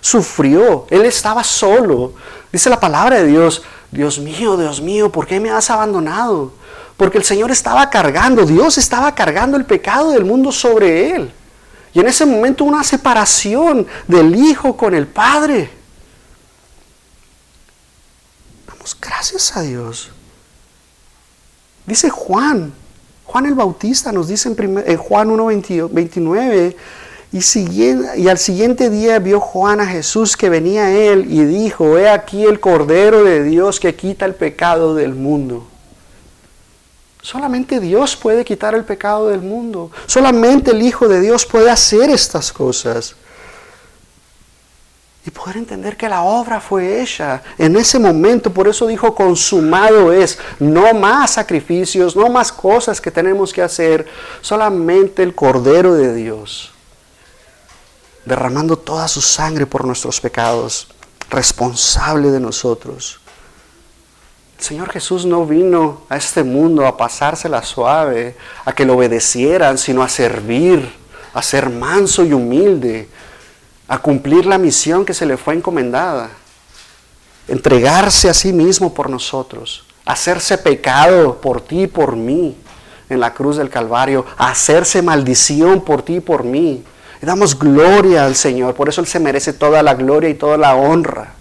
[0.00, 2.14] Sufrió, él estaba solo.
[2.50, 6.52] Dice la palabra de Dios, Dios mío, Dios mío, ¿por qué me has abandonado?
[6.96, 11.32] Porque el Señor estaba cargando, Dios estaba cargando el pecado del mundo sobre él.
[11.92, 15.70] Y en ese momento una separación del Hijo con el Padre.
[18.66, 20.10] Damos gracias a Dios.
[21.86, 22.72] Dice Juan,
[23.24, 26.76] Juan el Bautista nos dice en, Juan 1, 29,
[27.32, 27.40] y,
[28.20, 32.08] y al siguiente día vio Juan a Jesús que venía a él y dijo, he
[32.08, 35.66] aquí el Cordero de Dios que quita el pecado del mundo.
[37.26, 39.90] Solamente Dios puede quitar el pecado del mundo.
[40.06, 43.16] Solamente el Hijo de Dios puede hacer estas cosas.
[45.26, 48.52] Y poder entender que la obra fue hecha en ese momento.
[48.52, 50.38] Por eso dijo, consumado es.
[50.60, 54.06] No más sacrificios, no más cosas que tenemos que hacer.
[54.40, 56.70] Solamente el Cordero de Dios
[58.24, 60.86] derramando toda su sangre por nuestros pecados,
[61.28, 63.18] responsable de nosotros.
[64.58, 69.76] El Señor Jesús no vino a este mundo a pasársela suave, a que lo obedecieran,
[69.76, 70.90] sino a servir,
[71.34, 73.08] a ser manso y humilde,
[73.86, 76.30] a cumplir la misión que se le fue encomendada,
[77.48, 82.56] entregarse a sí mismo por nosotros, hacerse pecado por ti y por mí
[83.08, 86.82] en la cruz del Calvario, hacerse maldición por ti y por mí.
[87.20, 90.56] Le damos gloria al Señor, por eso Él se merece toda la gloria y toda
[90.56, 91.35] la honra.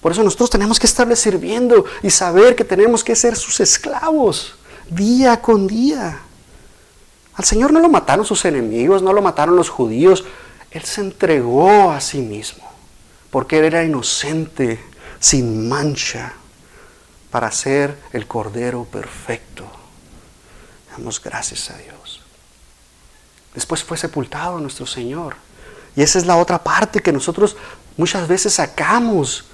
[0.00, 4.54] Por eso nosotros tenemos que estarle sirviendo y saber que tenemos que ser sus esclavos
[4.90, 6.20] día con día.
[7.34, 10.24] Al Señor no lo mataron sus enemigos, no lo mataron los judíos.
[10.70, 12.68] Él se entregó a sí mismo
[13.30, 14.80] porque Él era inocente,
[15.20, 16.34] sin mancha,
[17.30, 19.64] para ser el Cordero perfecto.
[20.90, 22.22] Damos gracias a Dios.
[23.54, 25.36] Después fue sepultado nuestro Señor.
[25.94, 27.56] Y esa es la otra parte que nosotros
[27.96, 29.44] muchas veces sacamos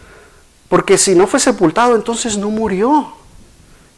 [0.69, 3.13] porque si no fue sepultado, entonces no murió.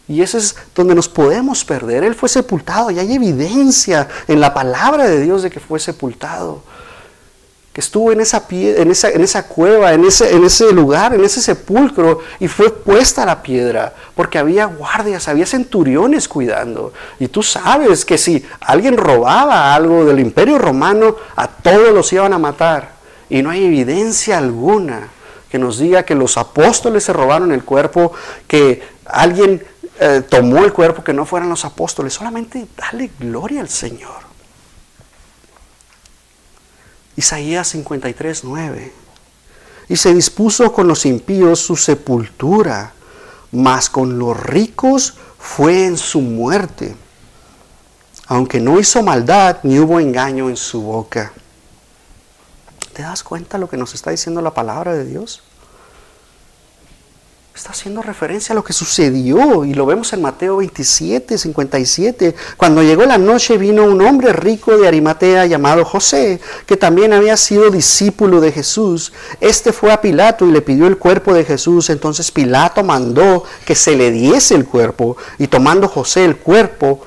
[0.09, 2.05] Y ese es donde nos podemos perder.
[2.05, 6.63] Él fue sepultado y hay evidencia en la palabra de Dios de que fue sepultado.
[7.73, 11.25] Que estuvo en esa, en esa, en esa cueva, en ese, en ese lugar, en
[11.25, 13.95] ese sepulcro y fue puesta la piedra.
[14.15, 16.93] Porque había guardias, había centuriones cuidando.
[17.19, 22.33] Y tú sabes que si alguien robaba algo del imperio romano, a todos los iban
[22.33, 22.93] a matar.
[23.29, 25.16] Y no hay evidencia alguna
[25.51, 28.13] que nos diga que los apóstoles se robaron el cuerpo,
[28.47, 29.65] que alguien
[29.99, 32.15] eh, tomó el cuerpo, que no fueran los apóstoles.
[32.15, 34.27] Solamente dale gloria al Señor.
[37.17, 38.93] Isaías 53, 9.
[39.89, 42.93] Y se dispuso con los impíos su sepultura,
[43.53, 46.95] mas con los ricos fue en su muerte,
[48.27, 51.33] aunque no hizo maldad ni hubo engaño en su boca.
[52.97, 55.43] ¿Te das cuenta lo que nos está diciendo la palabra de Dios?
[57.55, 62.35] Está haciendo referencia a lo que sucedió y lo vemos en Mateo 27, 57.
[62.57, 67.37] Cuando llegó la noche vino un hombre rico de Arimatea llamado José, que también había
[67.37, 69.13] sido discípulo de Jesús.
[69.43, 71.91] Este fue a Pilato y le pidió el cuerpo de Jesús.
[71.91, 77.05] Entonces Pilato mandó que se le diese el cuerpo y tomando José el cuerpo,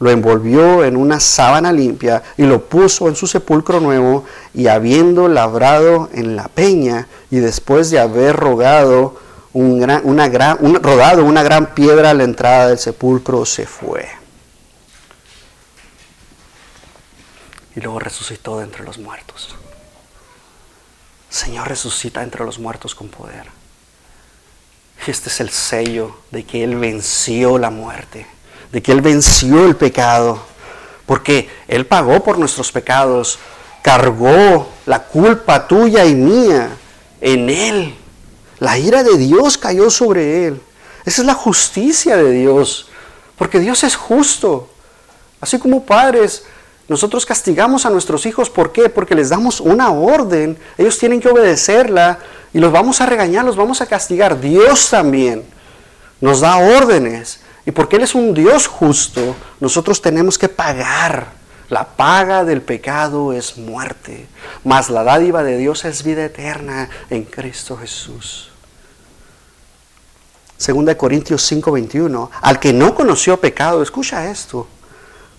[0.00, 4.24] lo envolvió en una sábana limpia y lo puso en su sepulcro nuevo
[4.54, 9.20] y habiendo labrado en la peña y después de haber rogado
[9.52, 14.08] una gran, rodado una gran piedra a la entrada del sepulcro, se fue.
[17.74, 19.56] Y luego resucitó de entre los muertos.
[21.28, 23.46] Señor resucita entre los muertos con poder.
[25.06, 28.26] Este es el sello de que Él venció la muerte
[28.72, 30.40] de que Él venció el pecado,
[31.06, 33.38] porque Él pagó por nuestros pecados,
[33.82, 36.70] cargó la culpa tuya y mía
[37.20, 37.94] en Él.
[38.58, 40.60] La ira de Dios cayó sobre Él.
[41.04, 42.88] Esa es la justicia de Dios,
[43.36, 44.68] porque Dios es justo.
[45.40, 46.44] Así como padres,
[46.88, 48.88] nosotros castigamos a nuestros hijos, ¿por qué?
[48.88, 52.18] Porque les damos una orden, ellos tienen que obedecerla
[52.52, 54.40] y los vamos a regañar, los vamos a castigar.
[54.40, 55.44] Dios también
[56.20, 61.32] nos da órdenes y porque Él es un Dios justo, nosotros tenemos que pagar.
[61.68, 64.26] La paga del pecado es muerte,
[64.64, 68.48] mas la dádiva de Dios es vida eterna en Cristo Jesús.
[70.56, 74.66] Segunda de Corintios 5:21, al que no conoció pecado, escucha esto,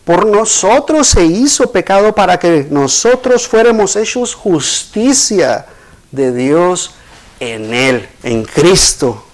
[0.06, 5.66] por nosotros se hizo pecado para que nosotros fuéramos hechos justicia
[6.12, 6.92] de Dios
[7.40, 9.26] en Él, en Cristo.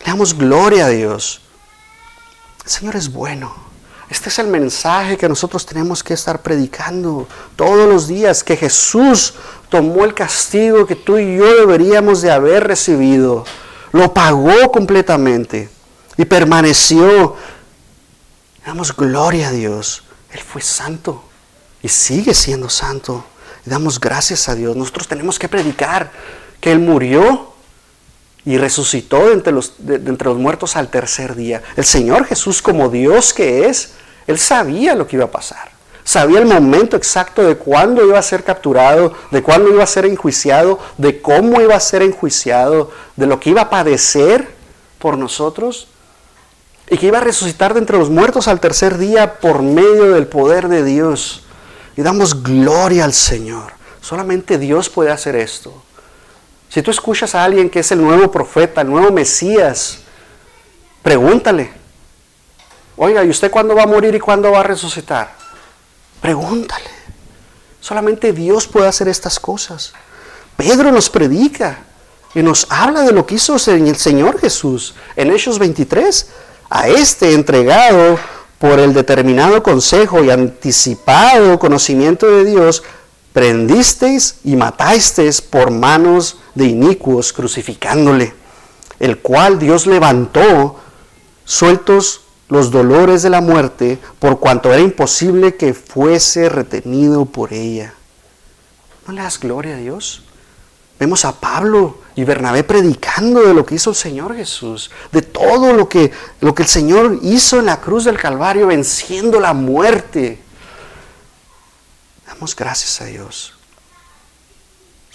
[0.00, 1.41] Le damos gloria a Dios.
[2.64, 3.54] El Señor es bueno.
[4.08, 9.34] Este es el mensaje que nosotros tenemos que estar predicando todos los días, que Jesús
[9.70, 13.44] tomó el castigo que tú y yo deberíamos de haber recibido.
[13.90, 15.70] Lo pagó completamente
[16.16, 17.36] y permaneció.
[18.66, 20.04] Damos gloria a Dios.
[20.30, 21.24] Él fue santo
[21.82, 23.24] y sigue siendo santo.
[23.64, 24.76] Damos gracias a Dios.
[24.76, 26.12] Nosotros tenemos que predicar
[26.60, 27.51] que Él murió
[28.44, 31.62] y resucitó de entre, los, entre los muertos al tercer día.
[31.76, 33.92] El Señor Jesús, como Dios que es,
[34.26, 35.70] Él sabía lo que iba a pasar.
[36.04, 40.04] Sabía el momento exacto de cuándo iba a ser capturado, de cuándo iba a ser
[40.04, 44.48] enjuiciado, de cómo iba a ser enjuiciado, de lo que iba a padecer
[44.98, 45.86] por nosotros
[46.88, 50.26] y que iba a resucitar de entre los muertos al tercer día por medio del
[50.26, 51.44] poder de Dios.
[51.96, 53.72] Y damos gloria al Señor.
[54.00, 55.82] Solamente Dios puede hacer esto.
[56.72, 59.98] Si tú escuchas a alguien que es el nuevo profeta, el nuevo Mesías,
[61.02, 61.70] pregúntale.
[62.96, 65.34] Oiga, ¿y usted cuándo va a morir y cuándo va a resucitar?
[66.22, 66.88] Pregúntale.
[67.78, 69.92] Solamente Dios puede hacer estas cosas.
[70.56, 71.80] Pedro nos predica
[72.34, 76.26] y nos habla de lo que hizo el Señor Jesús en Hechos 23.
[76.70, 78.18] A este entregado
[78.58, 82.82] por el determinado consejo y anticipado conocimiento de Dios,
[83.34, 88.34] prendisteis y matasteis por manos de inicuos, crucificándole,
[88.98, 90.78] el cual Dios levantó,
[91.44, 97.94] sueltos los dolores de la muerte, por cuanto era imposible que fuese retenido por ella.
[99.06, 100.22] ¿No le das gloria a Dios?
[101.00, 105.72] Vemos a Pablo y Bernabé predicando de lo que hizo el Señor Jesús, de todo
[105.72, 110.38] lo que, lo que el Señor hizo en la cruz del Calvario, venciendo la muerte.
[112.26, 113.54] Damos gracias a Dios.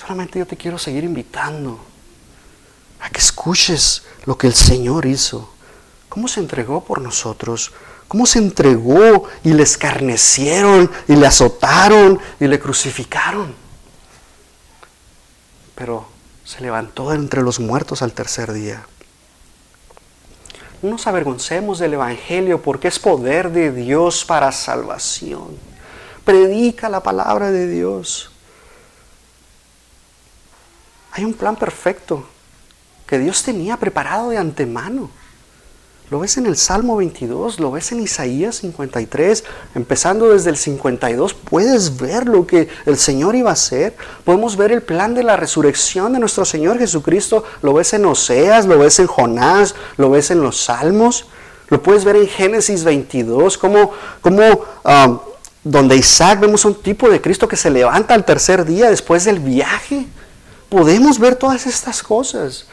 [0.08, 1.78] Solamente yo te quiero seguir invitando
[3.02, 5.54] a que escuches lo que el Señor hizo,
[6.08, 7.74] cómo se entregó por nosotros,
[8.08, 13.68] cómo se entregó y le escarnecieron y le azotaron y le crucificaron
[15.78, 16.08] pero
[16.44, 18.88] se levantó entre los muertos al tercer día.
[20.82, 25.56] No nos avergoncemos del Evangelio porque es poder de Dios para salvación.
[26.26, 28.32] Predica la palabra de Dios.
[31.18, 32.24] Hay un plan perfecto
[33.08, 35.10] que Dios tenía preparado de antemano.
[36.12, 39.44] Lo ves en el Salmo 22, lo ves en Isaías 53,
[39.74, 43.96] empezando desde el 52, puedes ver lo que el Señor iba a hacer.
[44.26, 48.68] Podemos ver el plan de la resurrección de nuestro Señor Jesucristo, lo ves en Oseas,
[48.68, 51.26] lo ves en Jonás, lo ves en los Salmos,
[51.70, 53.92] lo puedes ver en Génesis 22, como,
[54.22, 54.44] como
[54.84, 55.20] um,
[55.64, 59.40] donde Isaac vemos un tipo de Cristo que se levanta al tercer día después del
[59.40, 60.06] viaje.
[60.70, 62.66] Podemos ver todas estas cosas.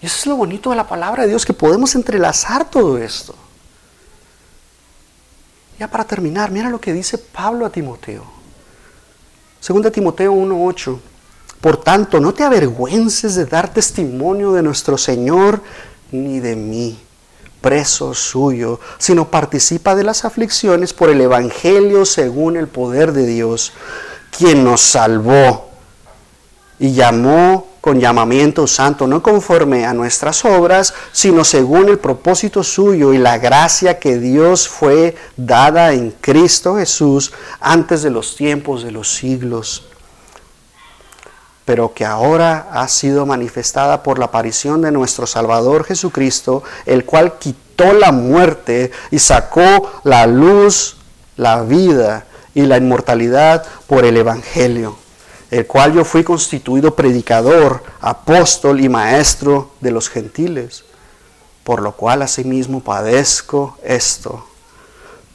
[0.00, 3.34] Y eso es lo bonito de la palabra de Dios, que podemos entrelazar todo esto.
[5.78, 8.24] Ya para terminar, mira lo que dice Pablo a Timoteo.
[9.60, 10.98] Segunda Timoteo 1.8.
[11.60, 15.62] Por tanto, no te avergüences de dar testimonio de nuestro Señor
[16.10, 16.98] ni de mí,
[17.60, 23.72] preso suyo, sino participa de las aflicciones por el Evangelio según el poder de Dios,
[24.36, 25.71] quien nos salvó
[26.82, 33.12] y llamó con llamamiento santo, no conforme a nuestras obras, sino según el propósito suyo
[33.12, 38.90] y la gracia que Dios fue dada en Cristo Jesús antes de los tiempos de
[38.90, 39.86] los siglos,
[41.64, 47.38] pero que ahora ha sido manifestada por la aparición de nuestro Salvador Jesucristo, el cual
[47.38, 50.96] quitó la muerte y sacó la luz,
[51.36, 52.24] la vida
[52.54, 55.01] y la inmortalidad por el Evangelio
[55.52, 60.82] el cual yo fui constituido predicador, apóstol y maestro de los gentiles,
[61.62, 64.46] por lo cual asimismo padezco esto.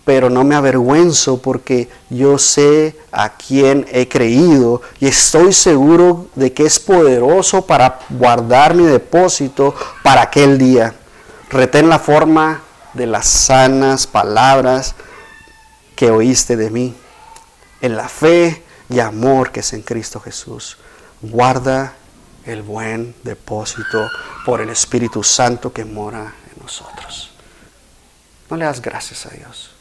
[0.05, 6.51] Pero no me avergüenzo porque yo sé a quién he creído y estoy seguro de
[6.51, 10.95] que es poderoso para guardar mi depósito para aquel día.
[11.51, 12.63] Retén la forma
[12.95, 14.95] de las sanas palabras
[15.95, 16.95] que oíste de mí.
[17.81, 20.77] En la fe y amor que es en Cristo Jesús.
[21.21, 21.93] Guarda
[22.45, 24.09] el buen depósito
[24.45, 27.31] por el Espíritu Santo que mora en nosotros.
[28.49, 29.71] No le das gracias a Dios.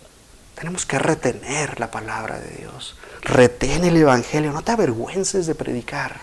[0.56, 2.96] Tenemos que retener la palabra de Dios.
[3.22, 4.52] Retén el Evangelio.
[4.52, 6.18] No te avergüences de predicar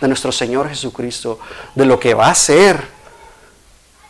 [0.00, 1.40] de nuestro Señor Jesucristo,
[1.74, 2.86] de lo que va a ser.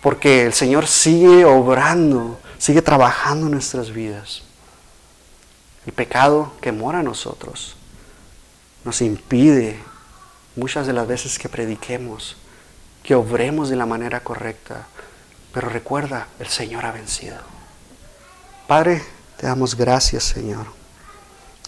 [0.02, 4.42] Porque el Señor sigue obrando, sigue trabajando en nuestras vidas.
[5.86, 7.77] El pecado que mora en nosotros
[8.88, 9.78] nos impide
[10.56, 12.38] muchas de las veces que prediquemos,
[13.02, 14.86] que obremos de la manera correcta.
[15.52, 17.36] Pero recuerda, el Señor ha vencido.
[18.66, 19.02] Padre,
[19.36, 20.64] te damos gracias, Señor.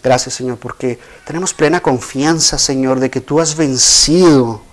[0.01, 4.63] Gracias, Señor, porque tenemos plena confianza, Señor, de que tú has vencido.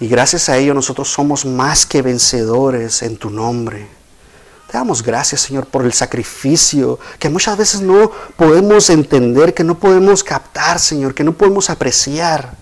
[0.00, 3.88] Y gracias a ello nosotros somos más que vencedores en tu nombre.
[4.70, 9.78] Te damos gracias, Señor, por el sacrificio que muchas veces no podemos entender, que no
[9.78, 12.54] podemos captar, Señor, que no podemos apreciar.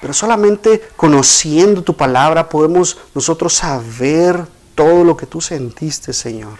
[0.00, 6.58] Pero solamente conociendo tu palabra podemos nosotros saber todo lo que tú sentiste, Señor.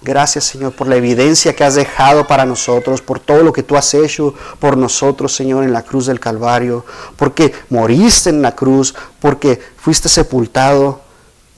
[0.00, 3.76] Gracias, Señor, por la evidencia que has dejado para nosotros, por todo lo que tú
[3.76, 6.86] has hecho por nosotros, Señor, en la cruz del Calvario,
[7.16, 11.02] porque moriste en la cruz, porque fuiste sepultado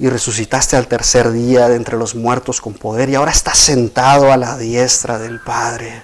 [0.04, 4.30] y resucitaste al tercer día de entre los muertos con poder y ahora estás sentado
[4.30, 6.02] a la diestra del Padre.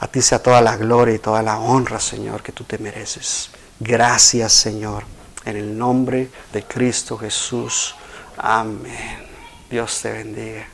[0.00, 3.50] A ti sea toda la gloria y toda la honra, Señor, que tú te mereces.
[3.78, 5.04] Gracias, Señor,
[5.44, 7.94] en el nombre de Cristo Jesús.
[8.36, 9.24] Amén.
[9.70, 10.73] Dios te bendiga.